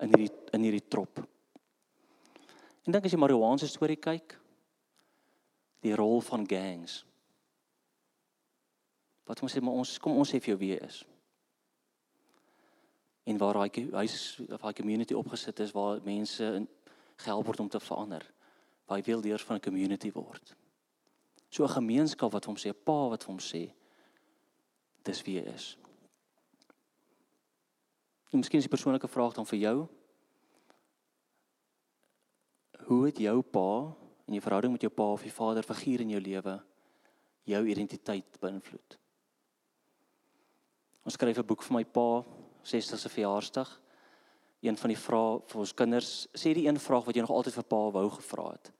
In 0.00 0.08
hierdie 0.08 0.30
in 0.52 0.62
hierdie 0.62 0.88
trop. 0.88 1.22
En 2.86 2.92
dink 2.92 3.04
as 3.04 3.12
jy 3.12 3.20
marihuana 3.20 3.60
se 3.60 3.68
storie 3.68 3.98
kyk, 4.00 4.36
die 5.84 5.94
rol 5.96 6.20
van 6.24 6.46
gangs. 6.48 7.00
Wat 9.28 9.40
ons 9.44 9.54
sê 9.54 9.62
maar 9.62 9.76
ons 9.80 9.96
kom 10.02 10.16
ons 10.18 10.28
sê 10.28 10.40
vir 10.40 10.54
jou 10.54 10.60
wie 10.60 10.76
is. 10.76 11.02
En 13.28 13.38
waar 13.38 13.60
daai 13.60 13.92
huis 14.00 14.16
of 14.48 14.64
daai 14.64 14.76
community 14.76 15.14
opgesit 15.14 15.60
is 15.60 15.74
waar 15.76 16.00
mense 16.04 16.48
gehelp 17.20 17.46
word 17.46 17.60
om 17.60 17.68
te 17.68 17.80
verander. 17.80 18.24
Waar 18.88 18.98
hy 18.98 19.06
wil 19.06 19.22
deur 19.22 19.44
van 19.44 19.56
'n 19.56 19.66
community 19.68 20.10
word. 20.12 20.56
So 21.50 21.64
'n 21.64 21.76
gemeenskap 21.76 22.32
wat 22.32 22.44
hom 22.44 22.56
sê, 22.56 22.70
'n 22.70 22.84
pa 22.84 23.08
wat 23.08 23.22
hom 23.24 23.38
sê 23.38 23.72
dis 25.04 25.22
wie 25.22 25.38
hy 25.38 25.46
is. 25.54 25.76
En 28.32 28.38
miskien 28.38 28.58
is 28.58 28.68
die 28.68 28.76
persoonlike 28.76 29.08
vraag 29.08 29.34
dan 29.34 29.46
vir 29.46 29.58
jou 29.58 29.88
hoe 32.90 33.04
het 33.06 33.20
jou 33.22 33.36
pa 33.46 33.70
en 34.26 34.34
jou 34.34 34.42
verhouding 34.42 34.72
met 34.74 34.82
jou 34.82 34.90
pa 34.90 35.12
of 35.14 35.22
jou 35.22 35.30
vader 35.30 35.66
figuur 35.66 36.02
in 36.02 36.16
jou 36.16 36.22
lewe 36.22 36.56
jou 37.46 37.60
identiteit 37.70 38.38
beïnvloed? 38.42 38.96
Ons 41.06 41.14
skryf 41.14 41.38
'n 41.38 41.46
boek 41.46 41.62
vir 41.62 41.74
my 41.76 41.84
pa 41.84 42.24
60ste 42.62 43.08
verjaarsdag. 43.08 43.80
Een 44.60 44.76
van 44.76 44.88
die 44.88 44.98
vrae 44.98 45.40
vir 45.46 45.60
ons 45.60 45.72
kinders, 45.72 46.28
sê 46.34 46.52
die 46.52 46.66
een 46.66 46.78
vraag 46.78 47.04
wat 47.04 47.14
jy 47.14 47.20
nog 47.20 47.30
altyd 47.30 47.54
vir 47.54 47.64
pa 47.64 47.90
wou 47.90 48.10
gevra 48.10 48.50
het. 48.50 48.72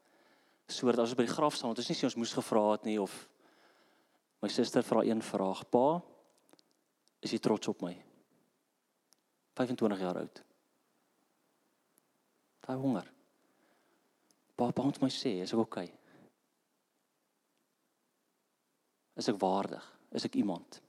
Soort 0.69 0.99
as 0.99 1.11
ons 1.11 1.15
by 1.15 1.25
die 1.25 1.35
graf 1.35 1.55
staan, 1.55 1.75
is 1.79 1.89
nie 1.89 1.97
sê 1.97 2.05
ons 2.05 2.17
moes 2.17 2.35
gevra 2.35 2.73
het 2.73 2.85
nie 2.85 3.01
of 3.01 3.29
my 4.43 4.49
suster 4.49 4.83
vra 4.83 5.03
een 5.03 5.23
vraag, 5.23 5.71
pa, 5.71 6.03
is 7.23 7.33
jy 7.33 7.39
trots 7.39 7.69
op 7.69 7.83
my? 7.83 7.97
25 9.55 10.01
jaar 10.01 10.17
oud. 10.17 10.43
Daai 12.67 12.77
honger. 12.77 13.20
Papa 14.61 14.85
moet 14.85 15.01
my 15.01 15.09
sê, 15.09 15.39
is 15.41 15.55
ek 15.55 15.63
oukei? 15.63 15.87
Okay? 15.89 16.01
Is 19.17 19.29
ek 19.33 19.39
waardig? 19.41 19.85
Is 20.13 20.27
ek 20.29 20.37
iemand? 20.37 20.81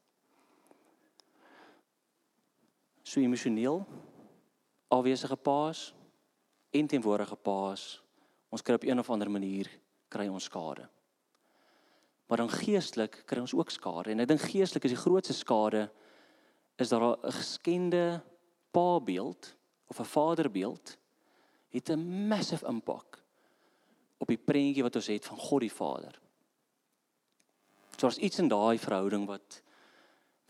So 3.03 3.23
emosioneel 3.23 3.85
afwesige 4.91 5.37
paas 5.39 5.93
en 6.75 6.87
teenwoordige 6.87 7.35
paas, 7.39 8.01
ons 8.51 8.63
kry 8.63 8.75
op 8.75 8.87
een 8.87 8.99
of 8.99 9.11
ander 9.11 9.31
manier 9.31 9.71
kry 10.11 10.27
ons 10.27 10.49
skade. 10.51 10.89
Maar 12.27 12.43
dan 12.43 12.51
geestelik 12.51 13.21
kry 13.27 13.39
ons 13.39 13.55
ook 13.55 13.71
skade 13.71 14.11
en 14.11 14.23
ek 14.23 14.33
dink 14.33 14.43
geestelik 14.51 14.87
is 14.87 14.95
die 14.97 15.03
grootste 15.03 15.35
skade 15.35 15.85
is 16.75 16.91
daar 16.91 17.15
'n 17.15 17.31
geskende 17.39 18.21
pa 18.71 18.99
beeld 18.99 19.55
of 19.87 19.99
'n 19.99 20.11
vaderbeeld 20.17 20.97
het 21.71 21.89
'n 21.89 22.27
massive 22.27 22.67
impak 22.67 23.20
op 24.21 24.29
die 24.29 24.39
prentjie 24.39 24.85
wat 24.85 24.97
ons 24.99 25.09
het 25.09 25.25
van 25.25 25.39
God 25.41 25.65
die 25.65 25.73
Vader. 25.73 26.17
So 27.97 28.09
as 28.09 28.19
iets 28.21 28.41
in 28.41 28.49
daai 28.51 28.77
verhouding 28.81 29.27
wat 29.29 29.61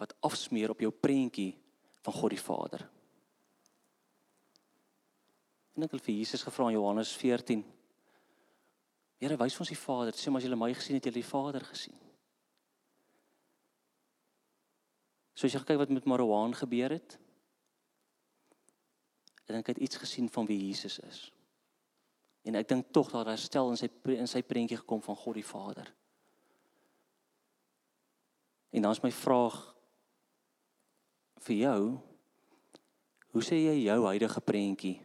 wat 0.02 0.16
afsmeer 0.26 0.72
op 0.74 0.80
jou 0.82 0.90
prentjie 0.90 1.52
van 2.02 2.16
God 2.16 2.34
die 2.34 2.42
Vader. 2.42 2.82
En 5.78 5.86
ek 5.86 5.92
het 5.94 6.02
vir 6.08 6.16
Jesus 6.16 6.42
gevra 6.42 6.72
in 6.72 6.80
Johannes 6.80 7.12
14. 7.22 7.62
Here, 9.22 9.38
wys 9.38 9.60
ons 9.62 9.70
die 9.70 9.78
Vader. 9.78 10.18
Sê 10.18 10.34
maar 10.34 10.42
as 10.42 10.48
jy 10.48 10.58
my 10.58 10.72
gesien 10.74 10.98
het, 10.98 11.06
jy 11.06 11.14
die 11.20 11.28
Vader 11.28 11.62
gesien. 11.70 12.00
So 15.38 15.46
as 15.46 15.54
jy 15.54 15.62
kyk 15.62 15.84
wat 15.84 15.94
met 15.94 16.10
Marwan 16.10 16.58
gebeur 16.58 16.98
het, 16.98 17.20
ek 19.52 19.74
het 19.74 19.82
iets 19.84 20.00
gesien 20.00 20.30
van 20.32 20.48
wie 20.48 20.58
Jesus 20.58 20.98
is. 21.04 21.26
En 22.48 22.58
ek 22.58 22.70
dink 22.70 22.90
tog 22.94 23.12
dat 23.14 23.30
herstel 23.30 23.70
in 23.70 23.78
sy 23.78 23.90
in 24.16 24.30
sy 24.30 24.42
prentjie 24.42 24.80
gekom 24.80 25.02
van 25.06 25.18
God 25.18 25.38
die 25.38 25.46
Vader. 25.46 25.92
En 28.72 28.82
dan 28.82 28.96
is 28.96 29.04
my 29.04 29.12
vraag 29.12 29.60
vir 31.46 31.56
jou, 31.58 31.82
hoe 33.32 33.44
sê 33.44 33.60
jy 33.60 33.76
jou 33.84 34.00
huidige 34.08 34.42
prentjie 34.42 34.98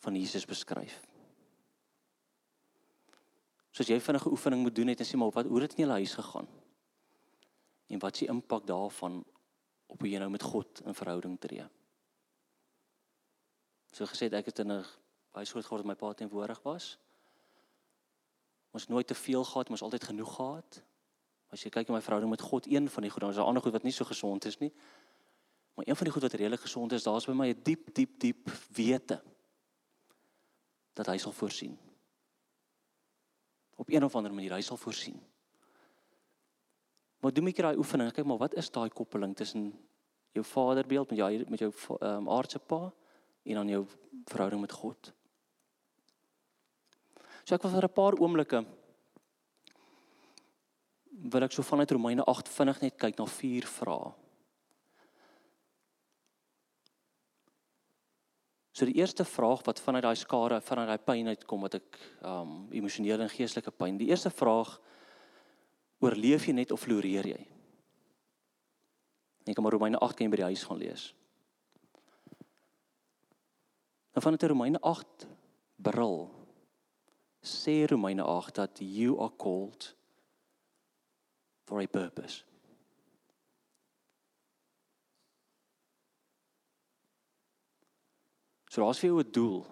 van 0.00 0.16
Jesus 0.16 0.46
beskryf? 0.48 1.00
Soos 3.74 3.90
jy 3.90 4.00
vinnige 4.02 4.30
oefening 4.30 4.64
moet 4.64 4.74
doen 4.74 4.90
het 4.92 5.02
en 5.02 5.08
sê 5.08 5.18
maar 5.18 5.34
wat 5.34 5.50
hoe 5.50 5.60
het 5.60 5.70
dit 5.70 5.80
in 5.80 5.86
jou 5.86 5.98
huis 5.98 6.14
gegaan? 6.18 6.48
En 7.90 8.02
wat 8.02 8.14
is 8.14 8.24
die 8.24 8.30
impak 8.30 8.66
daarvan 8.66 9.20
op 9.90 10.00
hoe 10.00 10.10
jy 10.10 10.18
nou 10.22 10.30
met 10.30 10.46
God 10.46 10.82
in 10.86 10.94
verhouding 10.94 11.36
tree? 11.42 11.66
So 13.90 14.06
gesê 14.06 14.30
ek 14.30 14.50
het 14.50 14.62
in 14.62 14.72
'n 14.72 14.84
baie 15.32 15.46
groot 15.46 15.64
geword 15.64 15.84
dat 15.84 15.90
my 15.90 15.98
pa 15.98 16.12
teenwoordig 16.12 16.62
was. 16.62 16.98
Ons 18.70 18.86
nooit 18.86 19.06
te 19.06 19.14
veel 19.14 19.44
gehad, 19.44 19.70
ons 19.70 19.82
altyd 19.82 20.04
genoeg 20.04 20.34
gehad. 20.34 20.82
As 21.50 21.62
jy 21.62 21.70
kyk 21.74 21.88
na 21.88 21.98
my 21.98 22.02
verhouding 22.02 22.30
met 22.30 22.42
God, 22.46 22.66
een 22.70 22.86
van 22.90 23.02
die 23.02 23.10
goed, 23.10 23.20
dan 23.20 23.30
is 23.30 23.36
daar 23.36 23.50
ander 23.50 23.62
goed 23.62 23.74
wat 23.74 23.86
nie 23.86 23.94
so 23.94 24.06
gesond 24.06 24.44
is 24.46 24.58
nie. 24.58 24.70
Maar 25.74 25.88
een 25.88 25.96
van 25.96 26.06
die 26.06 26.12
goed 26.12 26.22
wat 26.22 26.32
redelik 26.38 26.60
gesond 26.60 26.92
is, 26.92 27.02
daar's 27.02 27.26
by 27.26 27.34
my 27.34 27.48
'n 27.50 27.62
diep, 27.62 27.94
diep, 27.94 28.18
diep 28.20 28.50
wete 28.74 29.22
dat 30.92 31.06
hy 31.06 31.16
sal 31.18 31.32
voorsien. 31.32 31.78
Op 33.76 33.88
een 33.88 34.04
of 34.04 34.14
ander 34.14 34.34
manier, 34.34 34.52
hy 34.52 34.60
sal 34.60 34.76
voorsien. 34.76 35.20
Maar 37.20 37.32
doen 37.32 37.44
my 37.44 37.52
daai 37.52 37.76
oefening, 37.76 38.12
kyk 38.12 38.24
maar 38.24 38.40
wat 38.40 38.54
is 38.54 38.70
daai 38.70 38.88
koppeling 38.88 39.36
tussen 39.36 39.72
jou 40.32 40.44
vaderbeeld 40.44 41.10
met 41.10 41.18
jou 41.18 41.44
met 41.48 41.58
jou 41.58 41.72
um, 42.00 42.28
aardse 42.28 42.58
pa 42.58 42.92
en 43.42 43.54
dan 43.54 43.68
jou 43.68 43.86
verhouding 44.24 44.60
met 44.60 44.72
God? 44.72 45.12
So 47.44 47.54
ek 47.54 47.62
wil 47.62 47.72
vir 47.72 47.88
'n 47.88 47.94
paar 47.94 48.14
oomblikke 48.20 48.64
wil 51.28 51.44
ek 51.44 51.52
so 51.52 51.62
vanuit 51.62 51.90
Romeine 51.90 52.24
8 52.24 52.48
vinnig 52.48 52.80
net 52.82 52.96
kyk 52.98 53.18
na 53.18 53.26
vier 53.26 53.66
vrae. 53.68 54.12
So 58.72 58.86
die 58.88 58.96
eerste 58.96 59.26
vraag 59.28 59.60
wat 59.66 59.82
vanuit 59.84 60.06
daai 60.06 60.16
skare, 60.16 60.60
vanuit 60.64 60.88
daai 60.88 61.04
pyn 61.04 61.28
uitkom 61.34 61.66
wat 61.66 61.74
ek 61.76 61.98
um 62.24 62.70
emosionele 62.72 63.26
en 63.26 63.32
geestelike 63.32 63.74
pyn. 63.76 63.98
Die 64.00 64.08
eerste 64.08 64.30
vraag 64.32 64.78
oorleef 66.00 66.46
jy 66.48 66.54
net 66.56 66.72
of 66.72 66.80
floreer 66.80 67.28
jy? 67.34 67.40
Ek 69.44 69.56
kom 69.58 69.68
Romeine 69.68 70.00
8 70.00 70.16
kan 70.16 70.26
jy 70.26 70.32
by 70.32 70.40
die 70.40 70.48
huis 70.48 70.64
gaan 70.64 70.80
lees. 70.80 71.10
Dan 74.14 74.24
vanuit 74.24 74.48
Romeine 74.48 74.80
8 74.80 75.26
bril 75.76 76.30
sê 77.40 77.86
Romeine 77.86 78.22
8 78.22 78.54
dat 78.54 78.78
you 78.78 79.18
are 79.20 79.32
called 79.36 79.94
for 81.64 81.80
a 81.80 81.86
purpose. 81.86 82.44
So 88.70 88.84
daar's 88.84 88.98
vir 88.98 89.10
jou 89.10 89.20
'n 89.20 89.30
doel. 89.32 89.66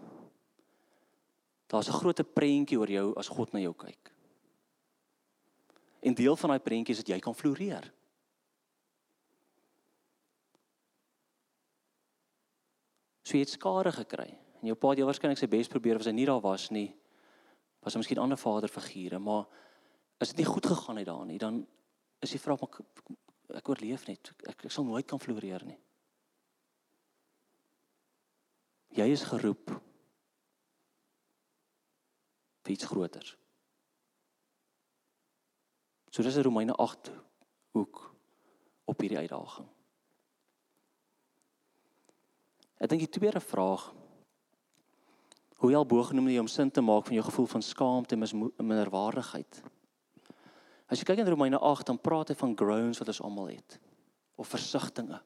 Daar's 1.67 1.89
'n 1.89 1.99
groot 2.01 2.35
prentjie 2.35 2.79
oor 2.79 2.91
jou 2.91 3.15
as 3.17 3.29
God 3.29 3.53
na 3.53 3.61
jou 3.61 3.75
kyk. 3.75 4.13
En 6.01 6.15
deel 6.15 6.37
van 6.37 6.51
daai 6.51 6.61
prentjie 6.61 6.95
is 6.95 7.05
dat 7.05 7.09
jy 7.09 7.21
kan 7.21 7.35
floreer. 7.35 7.93
So 13.23 13.37
jy 13.37 13.41
het 13.41 13.51
skade 13.51 13.93
gekry 13.93 14.39
en 14.61 14.67
jou 14.67 14.75
pa 14.75 14.89
het 14.89 14.99
waarskynlik 14.99 15.39
sy 15.39 15.47
bes 15.47 15.69
probeer 15.69 15.97
of 15.97 16.05
hy 16.05 16.13
nie 16.13 16.27
daar 16.27 16.41
was 16.41 16.71
nie 16.71 16.97
was 17.81 17.93
daar 17.93 18.03
miskien 18.03 18.19
ander 18.19 18.39
vaderfigure, 18.39 19.19
maar 19.19 19.47
as 20.19 20.33
dit 20.33 20.37
nie 20.43 20.49
goed 20.49 20.67
gegaan 20.67 20.97
het 20.97 21.07
daar 21.07 21.27
nie, 21.27 21.39
dan 21.39 21.67
is 22.19 22.35
die 22.35 22.41
vraag 22.43 22.61
maar 22.61 22.81
ek 23.57 23.69
oorleef 23.69 24.07
net. 24.07 24.33
Ek, 24.51 24.65
ek 24.67 24.73
sal 24.73 24.85
nooit 24.85 25.07
kan 25.09 25.21
floreer 25.23 25.65
nie. 25.65 25.79
Jy 28.99 29.07
is 29.15 29.25
geroep 29.29 29.71
vir 32.65 32.75
iets 32.75 32.89
groters. 32.91 33.37
So 36.11 36.25
dis 36.25 36.37
Romeine 36.43 36.75
8 36.75 37.13
hoek 37.77 38.01
op 38.89 39.01
hierdie 39.01 39.21
uitdaging. 39.21 39.69
Ek 42.79 42.91
dink 42.91 43.05
die 43.05 43.13
tweede 43.19 43.41
vraag 43.43 43.89
Hoe 45.59 45.73
jy 45.73 45.77
al 45.77 45.87
bo 45.87 46.03
genoem 46.07 46.29
jy 46.31 46.43
om 46.43 46.51
sin 46.51 46.71
te 46.71 46.83
maak 46.85 47.07
van 47.09 47.19
jou 47.19 47.25
gevoel 47.27 47.47
van 47.47 47.63
skaamte 47.63 48.15
en 48.15 48.53
minderwaardigheid. 48.63 49.63
As 50.89 51.01
jy 51.01 51.05
kyk 51.05 51.21
in 51.25 51.29
Romeine 51.29 51.59
8 51.59 51.91
dan 51.91 51.99
praat 52.01 52.31
hy 52.33 52.37
van 52.39 52.55
groans 52.57 53.01
wat 53.01 53.11
ons 53.11 53.23
almal 53.27 53.51
het 53.51 53.79
of 54.39 54.49
versigtinge. 54.49 55.19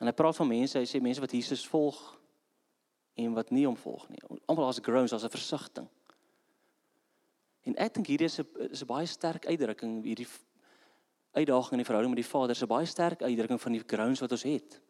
En 0.00 0.10
hy 0.10 0.12
praat 0.12 0.36
van 0.36 0.50
mense, 0.50 0.76
hy 0.76 0.88
sê 0.88 1.00
mense 1.00 1.22
wat 1.22 1.32
Jesus 1.32 1.62
volg 1.70 2.00
en 3.16 3.36
wat 3.38 3.52
nie 3.54 3.64
hom 3.64 3.78
volg 3.80 4.08
nie. 4.10 4.20
Almal 4.50 4.68
as 4.68 4.82
groans 4.82 5.14
as 5.14 5.24
'n 5.24 5.32
versigtiging. 5.32 5.88
En 7.66 7.74
ek 7.76 7.94
dink 7.94 8.06
hierdie 8.06 8.26
is 8.26 8.38
'n 8.38 8.46
is 8.70 8.82
'n 8.82 8.86
baie 8.86 9.06
sterk 9.06 9.46
uitdrukking 9.46 10.02
hierdie 10.04 10.28
uitdaging 11.32 11.72
in 11.72 11.78
die 11.78 11.88
verhouding 11.88 12.14
met 12.14 12.24
die 12.24 12.30
Vader, 12.30 12.50
is 12.50 12.62
'n 12.62 12.66
baie 12.66 12.86
sterk 12.86 13.22
uitdrukking 13.22 13.60
van 13.60 13.72
die 13.72 13.84
grounds 13.86 14.20
wat 14.20 14.32
ons 14.32 14.42
het. 14.42 14.80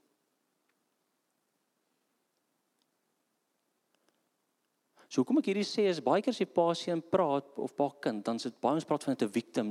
So 5.16 5.24
kom 5.24 5.38
ek 5.40 5.46
hierdie 5.48 5.64
sê 5.64 5.86
is 5.88 6.02
baie 6.04 6.20
keer 6.20 6.34
as 6.34 6.38
jy 6.42 6.44
pa 6.44 6.66
seun 6.76 7.00
praat 7.00 7.46
of 7.64 7.72
pa 7.72 7.86
kind, 8.04 8.20
dan 8.20 8.36
sit 8.36 8.58
baie 8.60 8.76
ons 8.76 8.84
praat 8.84 9.06
van 9.06 9.14
'n 9.16 9.28
victim 9.32 9.68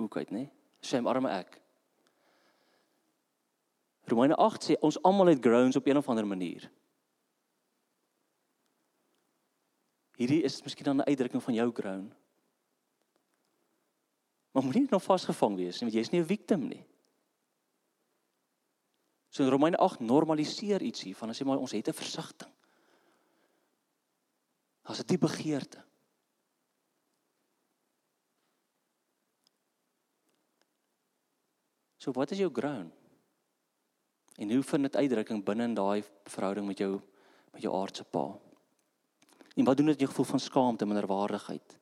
hoek 0.00 0.16
uit, 0.18 0.30
nê? 0.34 0.50
Sê 0.82 0.98
my 1.00 1.10
arme 1.10 1.30
ek. 1.30 1.60
Romeine 4.10 4.34
8 4.34 4.66
sê 4.66 4.74
ons 4.82 4.98
almal 5.04 5.30
het 5.30 5.40
grounds 5.40 5.76
op 5.76 5.86
een 5.86 5.96
of 5.96 6.08
ander 6.08 6.26
manier. 6.26 6.66
Hierdie 10.18 10.42
is 10.42 10.60
miskien 10.64 10.84
dan 10.84 10.96
'n 10.96 11.06
uitdrukking 11.06 11.42
van 11.42 11.54
jou 11.54 11.70
ground. 11.70 12.12
Maar 14.52 14.62
moenie 14.62 14.88
nou 14.90 15.00
vasgevang 15.00 15.56
wees 15.56 15.80
nie, 15.80 15.86
want 15.86 15.94
jy's 15.94 16.10
nie 16.10 16.20
'n 16.20 16.26
victim 16.26 16.68
nie. 16.68 16.84
So 19.30 19.44
in 19.44 19.50
Romeine 19.50 19.76
8 19.76 20.00
normaliseer 20.00 20.82
iets 20.82 21.02
hier 21.02 21.14
van 21.14 21.30
as 21.30 21.38
jy 21.38 21.46
maar 21.46 21.58
ons 21.58 21.72
het 21.72 21.88
'n 21.88 21.92
versigtiging. 21.92 22.63
Daar's 24.84 25.00
'n 25.00 25.06
diepe 25.06 25.26
begeerte. 25.26 25.84
So 31.96 32.12
wat 32.12 32.30
is 32.30 32.38
jou 32.38 32.52
ground? 32.52 32.92
En 34.36 34.50
hoe 34.50 34.62
vind 34.62 34.82
dit 34.82 34.96
uitdrukking 34.96 35.44
binne 35.44 35.62
in 35.62 35.74
daai 35.74 36.04
verhouding 36.24 36.66
met 36.66 36.78
jou 36.78 37.00
met 37.52 37.62
jou 37.62 37.74
aardse 37.74 38.04
pa? 38.04 38.26
En 39.54 39.64
wat 39.64 39.76
doen 39.76 39.86
dit 39.86 39.98
jou 39.98 40.10
gevoel 40.10 40.26
van 40.26 40.40
skaamte 40.40 40.86
minderwaardigheid? 40.86 41.78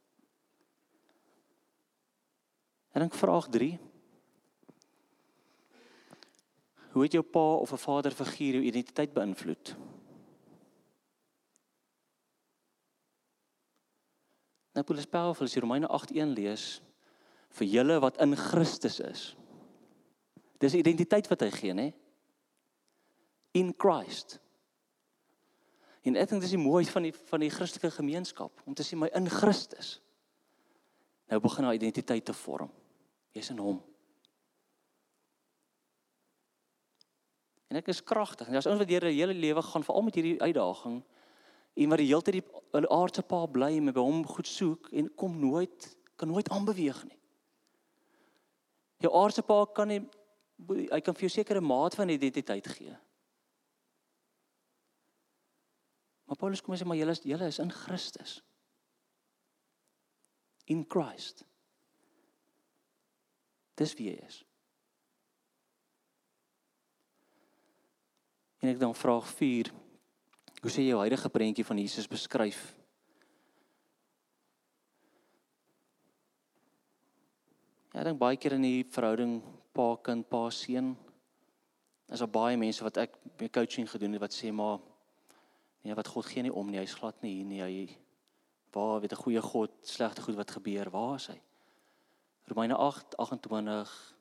En 2.92 3.00
dan 3.00 3.10
vraag 3.10 3.48
3. 3.48 3.78
Hoe 6.92 7.02
het 7.02 7.12
jou 7.12 7.24
pa 7.24 7.54
of 7.54 7.72
'n 7.72 7.84
vaderfiguur 7.86 8.52
jou 8.52 8.64
identiteit 8.64 9.12
beïnvloed? 9.12 9.76
Nou 14.72 14.84
Paulus 14.84 15.06
Paulus 15.06 15.42
as 15.44 15.54
jy 15.54 15.62
Romeine 15.64 15.88
8:1 15.88 16.34
lees 16.36 16.66
vir 17.58 17.68
julle 17.68 17.98
wat 18.00 18.20
in 18.24 18.36
Christus 18.36 19.00
is. 19.00 19.24
Dis 20.62 20.74
identiteit 20.78 21.28
wat 21.28 21.42
hy 21.44 21.50
gee, 21.50 21.74
né? 21.74 21.92
In 23.52 23.74
Christ. 23.76 24.38
En 26.02 26.16
ek 26.16 26.30
dink 26.30 26.42
dis 26.42 26.54
die 26.56 26.60
mooie 26.60 26.88
van 26.88 27.04
die 27.06 27.12
van 27.12 27.44
die 27.44 27.50
Christelike 27.52 27.92
gemeenskap 27.94 28.62
om 28.66 28.74
te 28.74 28.86
sê 28.86 28.96
my 28.96 29.10
in 29.14 29.28
Christus. 29.30 30.00
Nou 31.30 31.40
begin 31.40 31.64
haar 31.64 31.78
identiteit 31.78 32.24
te 32.24 32.34
vorm. 32.36 32.70
Jy's 33.32 33.52
in 33.52 33.60
hom. 33.62 33.78
En 37.72 37.78
ek 37.80 37.88
is 37.88 38.02
kragtig. 38.04 38.48
En 38.48 38.58
as 38.60 38.68
ons 38.68 38.80
wat 38.82 38.88
deur 38.88 39.06
die 39.08 39.16
hele 39.16 39.32
lewe 39.32 39.62
gaan 39.64 39.84
veral 39.86 40.04
met 40.04 40.18
hierdie 40.18 40.40
uitdaging, 40.42 40.98
en 41.74 41.92
wat 41.92 42.00
die 42.00 42.08
hele 42.08 42.24
tyd 42.24 42.40
die 42.40 42.90
aardse 42.92 43.24
pa 43.24 43.44
bly 43.46 43.70
en 43.78 43.92
by 43.92 44.00
hom 44.00 44.24
goed 44.28 44.48
soek 44.48 44.90
en 44.92 45.10
kom 45.16 45.38
nooit 45.40 45.88
kan 46.20 46.30
nooit 46.30 46.48
aanbeweeg 46.54 46.98
nie. 47.08 47.18
Jou 49.02 49.10
aardse 49.18 49.42
pa 49.42 49.64
kan 49.74 49.90
nie 49.90 50.02
hy 50.92 51.00
kan 51.02 51.16
vir 51.16 51.26
jou 51.26 51.32
sekere 51.34 51.62
maat 51.64 51.96
van 51.98 52.12
identiteit 52.12 52.68
gee. 52.76 52.94
Maar 56.28 56.38
Paulus 56.38 56.62
kom 56.62 56.76
sê 56.78 56.86
maar 56.86 57.00
julle 57.00 57.16
is 57.16 57.24
julle 57.26 57.48
is 57.50 57.58
in 57.58 57.72
Christus. 57.74 58.38
In 60.70 60.84
Christ. 60.88 61.42
Dis 63.74 63.96
wie 63.98 64.12
hy 64.12 64.20
is. 64.22 64.38
En 68.62 68.70
ek 68.70 68.78
dan 68.78 68.94
vraag 68.94 69.26
4. 69.26 69.72
Hoe 70.62 70.70
sê 70.70 70.84
jy 70.84 70.92
jou 70.92 71.00
huidige 71.02 71.30
prentjie 71.34 71.66
van 71.66 71.78
Jesus 71.82 72.06
beskryf? 72.10 72.60
Ja, 77.92 78.00
ek 78.00 78.06
dink 78.08 78.20
baie 78.20 78.38
keer 78.38 78.54
in 78.56 78.64
die 78.64 78.84
verhouding 78.94 79.40
pa 79.74 79.88
kind 80.06 80.28
pa 80.30 80.46
seun 80.54 80.94
is 82.12 82.22
daar 82.22 82.30
baie 82.30 82.56
mense 82.60 82.84
wat 82.84 83.00
ek 83.02 83.18
by 83.40 83.48
coaching 83.52 83.88
gedoen 83.90 84.14
het 84.16 84.22
wat 84.22 84.36
sê 84.36 84.52
maar 84.52 84.78
nee 85.82 85.96
wat 85.98 86.10
God 86.12 86.28
gee 86.30 86.44
nie 86.46 86.52
om 86.52 86.70
nie 86.70 86.80
hy's 86.80 86.94
glad 86.96 87.18
nie 87.24 87.34
hier 87.40 87.48
nie 87.48 87.60
hy 87.64 87.98
waar 88.72 89.00
weet 89.00 89.12
'n 89.12 89.24
goeie 89.24 89.42
God 89.42 89.72
slegte 89.82 90.22
goed 90.22 90.36
wat 90.36 90.56
gebeur 90.56 90.90
waar 90.92 91.16
is 91.16 91.28
hy 91.32 91.40
Romeine 92.48 92.76
8:28 92.76 94.14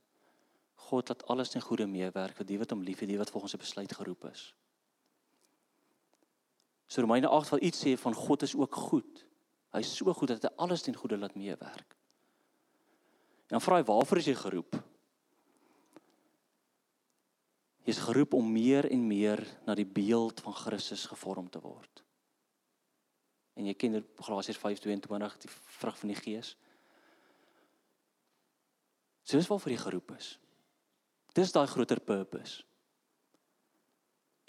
God 0.75 1.09
laat 1.09 1.27
alles 1.27 1.49
ten 1.49 1.61
goeie 1.61 1.87
meewerk 1.87 2.35
vir 2.35 2.45
die 2.45 2.57
wat 2.59 2.71
hom 2.73 2.83
liefhet, 2.83 3.09
die 3.09 3.17
wat 3.17 3.31
volgens 3.31 3.53
sy 3.55 3.59
besluit 3.61 3.93
geroep 3.95 4.25
is. 4.31 4.53
So 6.91 7.01
Romeine 7.01 7.27
8 7.27 7.49
wil 7.49 7.63
iets 7.63 7.79
sê 7.79 7.95
van 7.95 8.13
God 8.13 8.41
is 8.41 8.55
ook 8.55 8.75
goed. 8.75 9.25
Hy's 9.71 9.95
so 9.95 10.11
goed 10.13 10.33
dat 10.33 10.43
hy 10.43 10.49
alles 10.59 10.81
ten 10.83 10.95
goeie 10.99 11.15
laat 11.15 11.37
meewerk. 11.39 11.93
En 13.47 13.55
dan 13.55 13.63
vra 13.63 13.77
hy 13.79 13.85
waarvoor 13.87 14.19
is 14.19 14.27
jy 14.27 14.33
geroep? 14.35 14.75
Jy 17.87 17.93
is 17.95 18.01
geroep 18.03 18.35
om 18.35 18.49
meer 18.51 18.89
en 18.91 19.05
meer 19.07 19.39
na 19.63 19.75
die 19.79 19.87
beeld 19.87 20.43
van 20.43 20.57
Christus 20.57 21.05
gevorm 21.07 21.47
te 21.49 21.61
word. 21.63 22.03
En 23.55 23.69
jy 23.71 23.75
ken 23.79 24.01
Galasiërs 24.19 24.59
5:22 24.59 25.37
die 25.45 25.53
vrug 25.79 25.97
van 26.03 26.11
die 26.11 26.19
Gees. 26.19 26.57
Dis 29.31 29.47
waarvoor 29.47 29.71
jy 29.71 29.79
geroep 29.79 30.11
is. 30.17 30.33
Dis 31.39 31.55
daai 31.55 31.67
groter 31.71 32.03
purpose. 32.03 32.65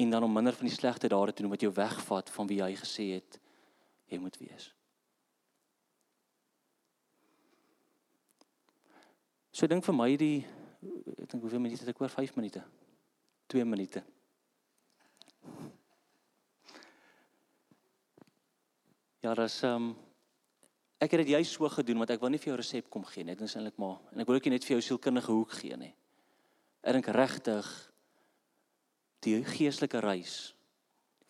En 0.02 0.10
dan 0.10 0.22
om 0.22 0.32
minder 0.32 0.54
van 0.58 0.66
die 0.66 0.74
slegte 0.74 1.08
dade 1.08 1.32
te 1.32 1.42
doen 1.42 1.50
wat 1.50 1.60
jou 1.60 1.72
wegvat 1.72 2.30
van 2.30 2.46
wie 2.50 2.62
hy 2.62 2.72
gesê 2.74 3.12
het 3.14 3.38
jy 4.10 4.18
moet 4.18 4.36
wees. 4.40 4.72
So 9.52 9.68
dink 9.70 9.84
vir 9.86 9.94
my 9.94 10.08
die 10.18 10.40
ek 11.22 11.28
dink 11.30 11.44
hoeveel 11.44 11.62
minute 11.62 11.84
het 11.84 11.92
ek 11.92 12.00
oor 12.02 12.10
5 12.10 12.34
minute. 12.34 12.64
2 13.52 13.64
minute. 13.68 14.02
Ja, 19.22 19.36
dis 19.38 19.60
ehm 19.62 19.92
um, 19.92 19.92
ek 21.02 21.14
het 21.14 21.24
dit 21.24 21.32
juist 21.36 21.54
so 21.54 21.68
gedoen 21.70 21.98
want 22.02 22.10
ek 22.10 22.20
wil 22.22 22.30
nie 22.30 22.42
vir 22.42 22.52
jou 22.52 22.58
resep 22.58 22.90
kom 22.90 23.04
gee 23.06 23.22
nie. 23.22 23.36
Dit 23.38 23.46
is 23.46 23.54
eintlik 23.54 23.78
maar 23.78 24.00
en 24.10 24.22
ek 24.22 24.26
wil 24.26 24.40
ook 24.40 24.50
nie 24.50 24.56
net 24.56 24.66
vir 24.66 24.78
jou 24.78 24.82
sielkundige 24.88 25.30
hoek 25.30 25.54
gee 25.62 25.78
nie. 25.78 25.94
Ek 26.82 26.98
dink 26.98 27.14
regtig 27.14 27.70
die 29.22 29.38
geestelike 29.46 30.00
reis, 30.02 30.54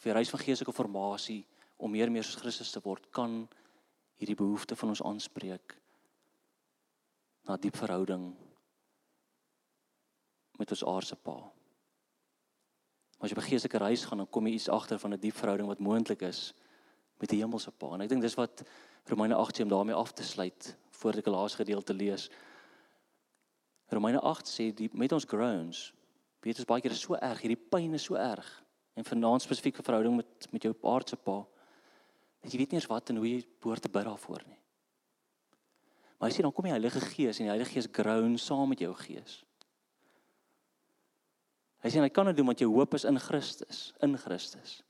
vir 0.03 0.17
reis 0.17 0.31
van 0.33 0.41
geestelike 0.43 0.75
formasie 0.75 1.43
om 1.77 1.93
meer 1.93 2.09
en 2.09 2.17
meer 2.17 2.27
soos 2.27 2.41
Christus 2.41 2.73
te 2.73 2.81
word, 2.85 3.09
kan 3.15 3.43
hierdie 4.21 4.39
behoefte 4.39 4.77
van 4.79 4.95
ons 4.95 5.03
aanspreek 5.05 5.77
na 7.49 7.59
diep 7.59 7.77
verhouding 7.77 8.31
met 10.61 10.71
ons 10.71 10.85
aardse 10.87 11.19
Pa. 11.19 11.37
As 13.19 13.31
jy 13.31 13.37
op 13.37 13.43
'n 13.43 13.51
geestelike 13.51 13.79
reis 13.79 14.05
gaan, 14.05 14.19
dan 14.19 14.31
kom 14.31 14.47
jy 14.47 14.55
iets 14.55 14.69
agter 14.69 14.99
van 14.99 15.13
'n 15.13 15.21
diep 15.21 15.35
verhouding 15.35 15.69
wat 15.69 15.79
moontlik 15.79 16.23
is 16.23 16.55
met 17.19 17.31
die 17.31 17.39
hemelse 17.39 17.71
Pa. 17.71 17.95
En 17.95 18.01
ek 18.01 18.09
dink 18.09 18.23
dis 18.23 18.35
wat 18.35 18.63
Romeine 19.07 19.35
8 19.35 19.57
sê 19.57 19.63
om 19.63 19.69
daarmee 19.69 19.95
af 19.95 20.13
te 20.13 20.23
sluit 20.23 20.77
voordat 20.91 21.19
ek 21.19 21.25
die 21.25 21.35
laaste 21.35 21.57
gedeelte 21.57 21.95
lees. 21.95 22.31
Romeine 23.91 24.21
8 24.21 24.49
sê 24.49 24.75
die 24.75 24.91
met 24.93 25.13
ons 25.13 25.25
groans 25.25 25.93
weet 26.43 26.59
ons 26.59 26.69
baie 26.69 26.83
keer 26.83 26.95
is 26.95 27.05
so 27.05 27.17
erg, 27.19 27.41
hierdie 27.45 27.61
pyn 27.71 27.95
is 27.95 28.07
so 28.09 28.19
erg 28.19 28.49
en 28.99 29.07
vanaand 29.07 29.45
spesifieke 29.45 29.85
verhouding 29.85 30.19
met 30.19 30.49
met 30.53 30.67
jou 30.67 30.75
aardse 30.91 31.17
pa. 31.17 31.39
Dat 32.43 32.53
jy 32.53 32.59
weet 32.59 32.75
nie 32.75 32.81
eens 32.81 32.91
wat 32.91 33.11
en 33.11 33.23
hoe 33.23 33.29
jy 33.29 33.39
behoort 33.63 33.83
te 33.83 33.93
bid 33.93 34.05
daarvoor 34.09 34.43
nie. 34.49 34.59
Maar 36.19 36.31
as 36.31 36.37
jy 36.39 36.45
dan 36.45 36.53
kom 36.55 36.67
die 36.69 36.75
Heilige 36.75 37.01
Gees 37.03 37.41
en 37.41 37.49
die 37.49 37.55
Heilige 37.55 37.75
Gees 37.77 37.89
groan 37.91 38.37
saam 38.39 38.69
met 38.71 38.83
jou 38.83 38.93
gees. 38.95 39.41
Hy 41.83 41.91
sê 41.91 42.03
hy 42.03 42.11
kan 42.15 42.29
dit 42.31 42.39
doen 42.39 42.51
want 42.53 42.63
jou 42.63 42.71
hoop 42.71 42.95
is 42.95 43.07
in 43.11 43.19
Christus, 43.19 43.91
in 44.07 44.15
Christus. 44.19 44.81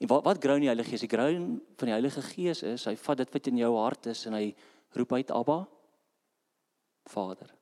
En 0.00 0.08
wat 0.12 0.24
wat 0.24 0.40
groan 0.40 0.64
die 0.64 0.70
Heilige 0.70 0.92
Gees? 0.92 1.04
Die 1.04 1.12
groan 1.12 1.58
van 1.76 1.90
die 1.90 1.96
Heilige 1.96 2.24
Gees 2.24 2.62
is 2.64 2.86
hy 2.88 2.96
vat 3.00 3.24
dit 3.24 3.36
wat 3.36 3.52
in 3.52 3.60
jou 3.64 3.72
hart 3.80 4.12
is 4.12 4.24
en 4.28 4.36
hy 4.36 4.50
roep 4.96 5.16
uit 5.16 5.32
Abba 5.32 5.62
Vader. 7.12 7.55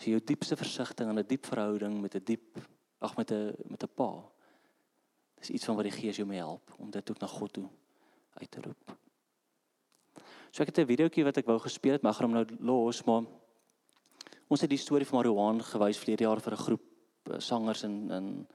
Jy 0.00 0.16
jou 0.16 0.20
diepste 0.24 0.56
versigtiging 0.56 1.10
en 1.10 1.18
'n 1.18 1.26
diep 1.26 1.46
verhouding 1.46 2.00
met 2.00 2.14
'n 2.14 2.24
diep 2.24 2.58
Ag 3.00 3.16
met 3.16 3.30
'n 3.32 3.54
met 3.68 3.82
'n 3.82 3.94
pa. 3.94 4.30
Dis 5.34 5.50
iets 5.50 5.64
van 5.64 5.74
wat 5.74 5.84
die 5.84 5.92
Gees 5.92 6.16
jou 6.16 6.28
mee 6.28 6.38
help 6.38 6.74
om 6.78 6.90
dit 6.90 7.10
ook 7.10 7.18
na 7.18 7.26
God 7.26 7.52
toe 7.52 7.68
uit 8.32 8.50
te 8.50 8.60
roep. 8.60 8.98
So 10.50 10.62
ek 10.62 10.68
het 10.68 10.78
'n 10.78 10.86
videoetjie 10.86 11.24
wat 11.24 11.36
ek 11.36 11.46
wou 11.46 11.58
gespeel 11.58 11.92
het, 11.92 12.02
maar 12.02 12.12
ek 12.12 12.18
gaan 12.18 12.34
hom 12.34 12.44
nou 12.44 12.56
los, 12.60 13.04
maar 13.04 13.24
ons 14.48 14.60
het 14.60 14.70
die 14.70 14.78
storie 14.78 15.06
van 15.06 15.18
Marouane 15.18 15.62
gewys 15.62 15.98
verlede 15.98 16.24
jaar 16.24 16.40
vir 16.40 16.52
'n 16.52 16.56
groep 16.56 16.82
eh, 17.30 17.38
sangers 17.38 17.82
en 17.82 18.10
en 18.10 18.48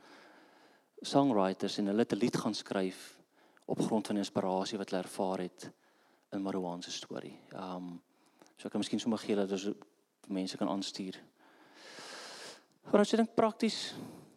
songwriters 1.02 1.78
en 1.78 1.86
hulle 1.86 2.00
het 2.00 2.14
'n 2.14 2.20
lied 2.20 2.36
gaan 2.38 2.54
skryf 2.54 3.20
op 3.66 3.80
grond 3.80 4.08
van 4.08 4.18
inspirasie 4.18 4.78
wat 4.78 4.90
hulle 4.90 5.04
ervaar 5.04 5.40
het 5.40 5.72
in 6.32 6.42
Marouane 6.42 6.84
se 6.84 6.92
storie. 6.92 7.40
Ehm 7.50 7.76
um, 7.76 8.02
so 8.58 8.68
ek 8.68 8.72
kan 8.72 8.80
miskien 8.80 9.00
sommer 9.00 9.20
gee 9.20 9.36
dat 9.36 9.52
ons 9.52 9.70
mense 10.28 10.58
kan 10.58 10.70
aanstuur. 10.70 11.24
Maar 12.92 13.02
as 13.02 13.12
jy 13.12 13.18
dink 13.18 13.34
prakties, 13.36 13.80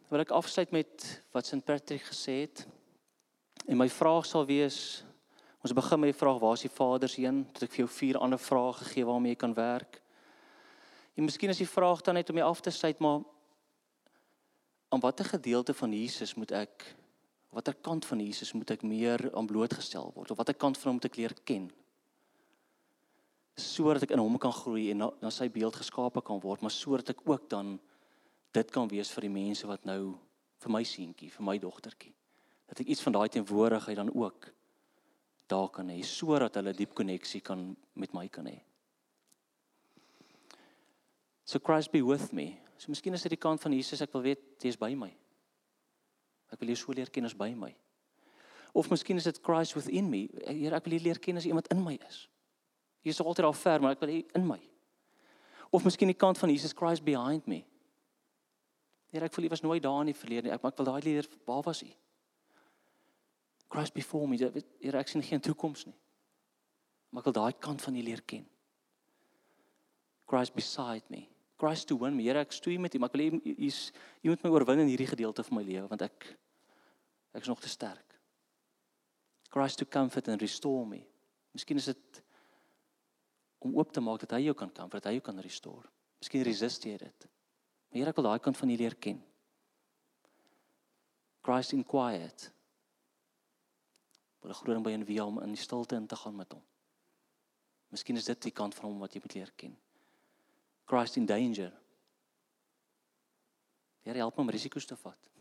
wil 0.08 0.22
ek 0.24 0.32
afsluit 0.32 0.70
met 0.72 1.10
wat 1.36 1.46
St 1.46 1.64
Patrick 1.64 2.06
gesê 2.08 2.40
het. 2.46 2.64
En 3.68 3.76
my 3.76 3.88
vraag 3.92 4.26
sal 4.26 4.46
wees 4.48 5.04
Ons 5.58 5.74
begin 5.74 5.98
met 5.98 6.12
die 6.12 6.18
vraag 6.18 6.38
waar 6.38 6.54
is 6.54 6.62
die 6.62 6.70
Vader 6.70 7.10
se 7.10 7.24
een? 7.24 7.40
Tot 7.52 7.64
ek 7.66 7.72
vir 7.74 7.82
jou 7.82 7.88
vier 7.90 8.18
ander 8.22 8.38
vrae 8.38 8.76
gegee 8.78 9.06
waarmee 9.08 9.34
jy 9.34 9.38
kan 9.40 9.54
werk. 9.56 9.98
En 11.18 11.26
miskien 11.26 11.50
is 11.50 11.58
die 11.58 11.66
vraag 11.66 12.04
dan 12.06 12.14
net 12.14 12.30
om 12.30 12.38
jy 12.38 12.46
af 12.46 12.62
te 12.62 12.70
sluit 12.70 13.00
maar 13.02 13.24
aan 14.88 15.02
watter 15.02 15.26
gedeelte 15.26 15.74
van 15.74 15.92
Jesus 15.92 16.36
moet 16.38 16.54
ek 16.56 16.86
watter 17.52 17.74
kant 17.74 18.06
van 18.06 18.22
Jesus 18.22 18.54
moet 18.54 18.70
ek 18.70 18.84
meer 18.86 19.26
aan 19.34 19.48
blootgestel 19.50 20.12
word 20.14 20.30
of 20.30 20.38
watter 20.38 20.54
kant 20.54 20.78
van 20.78 20.92
hom 20.92 21.00
moet 21.00 21.10
ek 21.10 21.18
leer 21.18 21.34
ken? 21.44 21.66
Sodat 23.58 24.06
ek 24.06 24.14
in 24.14 24.22
hom 24.22 24.38
kan 24.38 24.54
groei 24.54 24.92
en 24.92 25.02
na, 25.02 25.10
na 25.20 25.34
sy 25.34 25.50
beeld 25.50 25.76
geskape 25.76 26.22
kan 26.22 26.38
word, 26.40 26.62
maar 26.62 26.72
sodat 26.72 27.16
ek 27.16 27.26
ook 27.26 27.50
dan 27.50 27.76
dit 28.52 28.70
kan 28.70 28.88
wees 28.88 29.10
vir 29.14 29.26
die 29.26 29.32
mense 29.32 29.66
wat 29.68 29.84
nou 29.88 30.16
vir 30.58 30.72
my 30.74 30.82
seentjie, 30.86 31.30
vir 31.30 31.44
my 31.46 31.58
dogtertjie. 31.62 32.14
Dat 32.68 32.80
ek 32.82 32.92
iets 32.92 33.02
van 33.04 33.16
daai 33.16 33.28
teenwoordigheid 33.32 33.96
dan 33.96 34.12
ook 34.12 34.50
daar 35.48 35.68
kan 35.72 35.88
hê 35.88 36.02
sodat 36.04 36.58
hulle 36.60 36.74
diep 36.76 36.92
koneksie 36.96 37.40
kan 37.40 37.70
met 37.96 38.12
my 38.12 38.26
kan 38.28 38.46
hê. 38.46 38.58
So 41.48 41.58
Christ 41.64 41.92
be 41.92 42.02
with 42.04 42.32
me. 42.32 42.58
So 42.76 42.92
miskien 42.92 43.16
is 43.16 43.24
dit 43.24 43.32
die 43.32 43.40
kant 43.40 43.62
van 43.62 43.72
Jesus 43.72 44.02
ek 44.04 44.12
wil 44.12 44.26
weet 44.26 44.42
jy 44.60 44.74
is 44.74 44.80
by 44.80 44.92
my. 44.94 45.08
Ek 46.52 46.60
wil 46.60 46.74
jou 46.74 46.80
so 46.82 46.96
leer 46.96 47.08
ken 47.12 47.28
as 47.28 47.36
by 47.36 47.54
my. 47.56 47.70
Of 48.76 48.90
miskien 48.92 49.16
is 49.16 49.24
dit 49.24 49.40
Christ 49.44 49.76
within 49.76 50.10
me. 50.12 50.26
Here 50.44 50.76
ek 50.76 50.84
wil 50.84 50.98
jou 50.98 51.06
leer 51.08 51.20
ken 51.24 51.40
as 51.40 51.48
iemand 51.48 51.70
in 51.72 51.80
my 51.84 51.96
is. 52.08 52.26
Jy 53.06 53.14
is 53.14 53.22
altyd 53.24 53.48
al 53.48 53.56
ver 53.56 53.80
maar 53.80 53.96
ek 53.96 54.04
wil 54.04 54.12
in 54.12 54.44
my. 54.46 54.60
Of 55.72 55.88
miskien 55.88 56.12
die 56.12 56.16
kant 56.16 56.36
van 56.40 56.52
Jesus 56.52 56.76
Christ 56.76 57.04
behind 57.04 57.48
me. 57.48 57.62
Here 59.12 59.24
ek 59.24 59.32
voel 59.32 59.46
jy 59.46 59.52
was 59.54 59.64
nooit 59.64 59.82
daar 59.82 60.02
in 60.04 60.12
die 60.12 60.18
verlede 60.18 60.48
nie. 60.48 60.54
Ek 60.54 60.62
maar 60.62 60.74
ek 60.74 60.82
wil 60.82 60.90
daai 60.90 61.06
leer 61.06 61.28
waar 61.48 61.64
was 61.64 61.80
jy? 61.84 61.90
Christ 63.72 63.94
before 63.96 64.28
me. 64.28 64.36
Hier 64.36 64.98
ek 65.00 65.08
sien 65.08 65.24
geen 65.24 65.42
toekoms 65.44 65.86
nie. 65.88 65.96
Maar 67.10 67.22
ek 67.22 67.30
wil 67.30 67.38
daai 67.40 67.58
kant 67.60 67.82
van 67.84 67.96
U 67.96 68.04
leer 68.04 68.22
ken. 68.28 68.44
Christ 70.28 70.56
beside 70.56 71.08
me. 71.08 71.24
Christ 71.58 71.88
to 71.88 71.96
win 71.98 72.16
me. 72.16 72.26
Here 72.28 72.44
ek 72.44 72.52
stoei 72.54 72.76
met 72.78 72.94
U, 72.94 73.00
maar 73.00 73.10
ek 73.10 73.16
wil 73.16 73.38
U 73.38 73.54
U 73.54 73.70
U 73.70 74.32
moet 74.32 74.44
my 74.44 74.52
oorwin 74.52 74.84
in 74.84 74.92
hierdie 74.92 75.08
gedeelte 75.08 75.44
van 75.46 75.58
my 75.58 75.64
lewe 75.64 75.88
want 75.88 76.04
ek 76.04 76.28
ek 77.32 77.44
is 77.44 77.50
nog 77.50 77.60
te 77.64 77.70
sterk. 77.70 78.16
Christ 79.52 79.80
to 79.80 79.88
comfort 79.88 80.28
and 80.28 80.42
restore 80.42 80.84
me. 80.86 81.00
Miskien 81.56 81.80
is 81.80 81.88
dit 81.88 82.22
om 83.64 83.74
oop 83.74 83.92
te 83.92 84.00
maak 84.04 84.20
dat 84.22 84.36
hy 84.36 84.44
jou 84.46 84.54
kan 84.54 84.70
comfort, 84.70 85.02
dat 85.02 85.10
hy 85.10 85.18
jou 85.18 85.24
kan 85.30 85.40
restore. 85.42 85.88
Miskien 86.20 86.44
resist 86.46 86.84
jy 86.84 86.96
dit. 87.00 87.28
Maar 87.88 87.98
Here 87.98 88.10
ek 88.10 88.16
wil 88.20 88.28
daai 88.28 88.40
kant 88.44 88.56
van 88.56 88.70
U 88.70 88.76
leer 88.76 88.94
ken. 88.94 89.20
Christ 91.42 91.72
in 91.72 91.84
quiet 91.84 92.50
wil 94.40 94.54
groot 94.54 94.76
ding 94.76 94.84
by 94.84 94.92
en 94.94 95.04
wie 95.04 95.18
om 95.24 95.40
in 95.42 95.56
stilte 95.56 95.96
in 95.96 96.06
te 96.06 96.16
gaan 96.16 96.36
met 96.36 96.52
hom. 96.52 96.62
Miskien 97.92 98.16
is 98.16 98.28
dit 98.28 98.42
die 98.48 98.54
kant 98.54 98.74
van 98.76 98.90
hom 98.90 99.00
wat 99.02 99.12
jy 99.12 99.20
moet 99.24 99.34
leer 99.34 99.52
ken. 99.56 99.74
Christ 100.88 101.16
in 101.16 101.26
danger. 101.26 101.72
Here 104.04 104.22
help 104.22 104.36
my 104.36 104.46
om 104.46 104.52
risiko's 104.52 104.86
te 104.88 104.96
vat. 104.96 105.32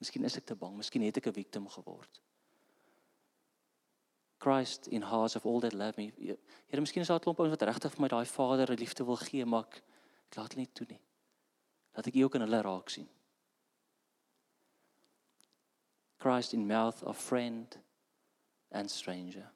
Miskien 0.00 0.24
is 0.24 0.36
ek 0.38 0.46
te 0.48 0.56
bang, 0.58 0.76
miskien 0.76 1.04
het 1.04 1.16
ek 1.20 1.28
'n 1.28 1.32
victim 1.32 1.68
geword. 1.68 2.20
Christ 4.42 4.86
in 4.86 5.02
hearts 5.02 5.36
of 5.36 5.46
all 5.46 5.60
that 5.60 5.72
love 5.72 5.94
me. 5.96 6.12
Here, 6.16 6.80
miskien 6.80 7.02
is 7.02 7.08
daar 7.08 7.18
'n 7.18 7.22
klomp 7.22 7.38
ouens 7.38 7.54
wat 7.54 7.68
regtig 7.68 7.92
vir 7.92 8.00
my 8.00 8.08
daai 8.08 8.26
Vader 8.26 8.74
liefde 8.78 9.04
wil 9.04 9.16
gee, 9.16 9.44
maar 9.44 9.64
ek, 9.64 9.82
ek 10.30 10.36
laat 10.36 10.52
hulle 10.52 10.64
nie 10.64 10.72
toe 10.72 10.86
nie. 10.88 11.00
Laat 11.92 12.06
ek 12.06 12.14
U 12.14 12.24
ook 12.24 12.34
in 12.34 12.46
hulle 12.46 12.60
raak 12.64 12.88
sien. 12.88 13.08
Christ 16.22 16.52
in 16.52 16.66
mouth 16.66 17.02
of 17.02 17.18
friend 17.18 17.78
and 18.70 18.90
stranger. 18.90 19.50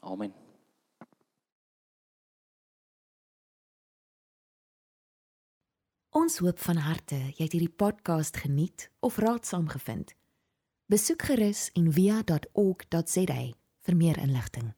Amen. 0.00 0.34
Ons 6.14 6.38
hoop 6.38 6.60
van 6.62 6.78
harte 6.78 7.16
jy 7.18 7.42
het 7.42 7.56
hierdie 7.56 7.74
podcast 7.74 8.36
geniet 8.38 8.86
of 9.02 9.18
raadsaam 9.18 9.66
gevind. 9.72 10.14
Besoek 10.86 11.26
gerus 11.26 11.66
en 11.74 11.90
via.ok.za 11.92 13.40
vir 13.84 13.96
meer 13.98 14.20
inligting. 14.22 14.70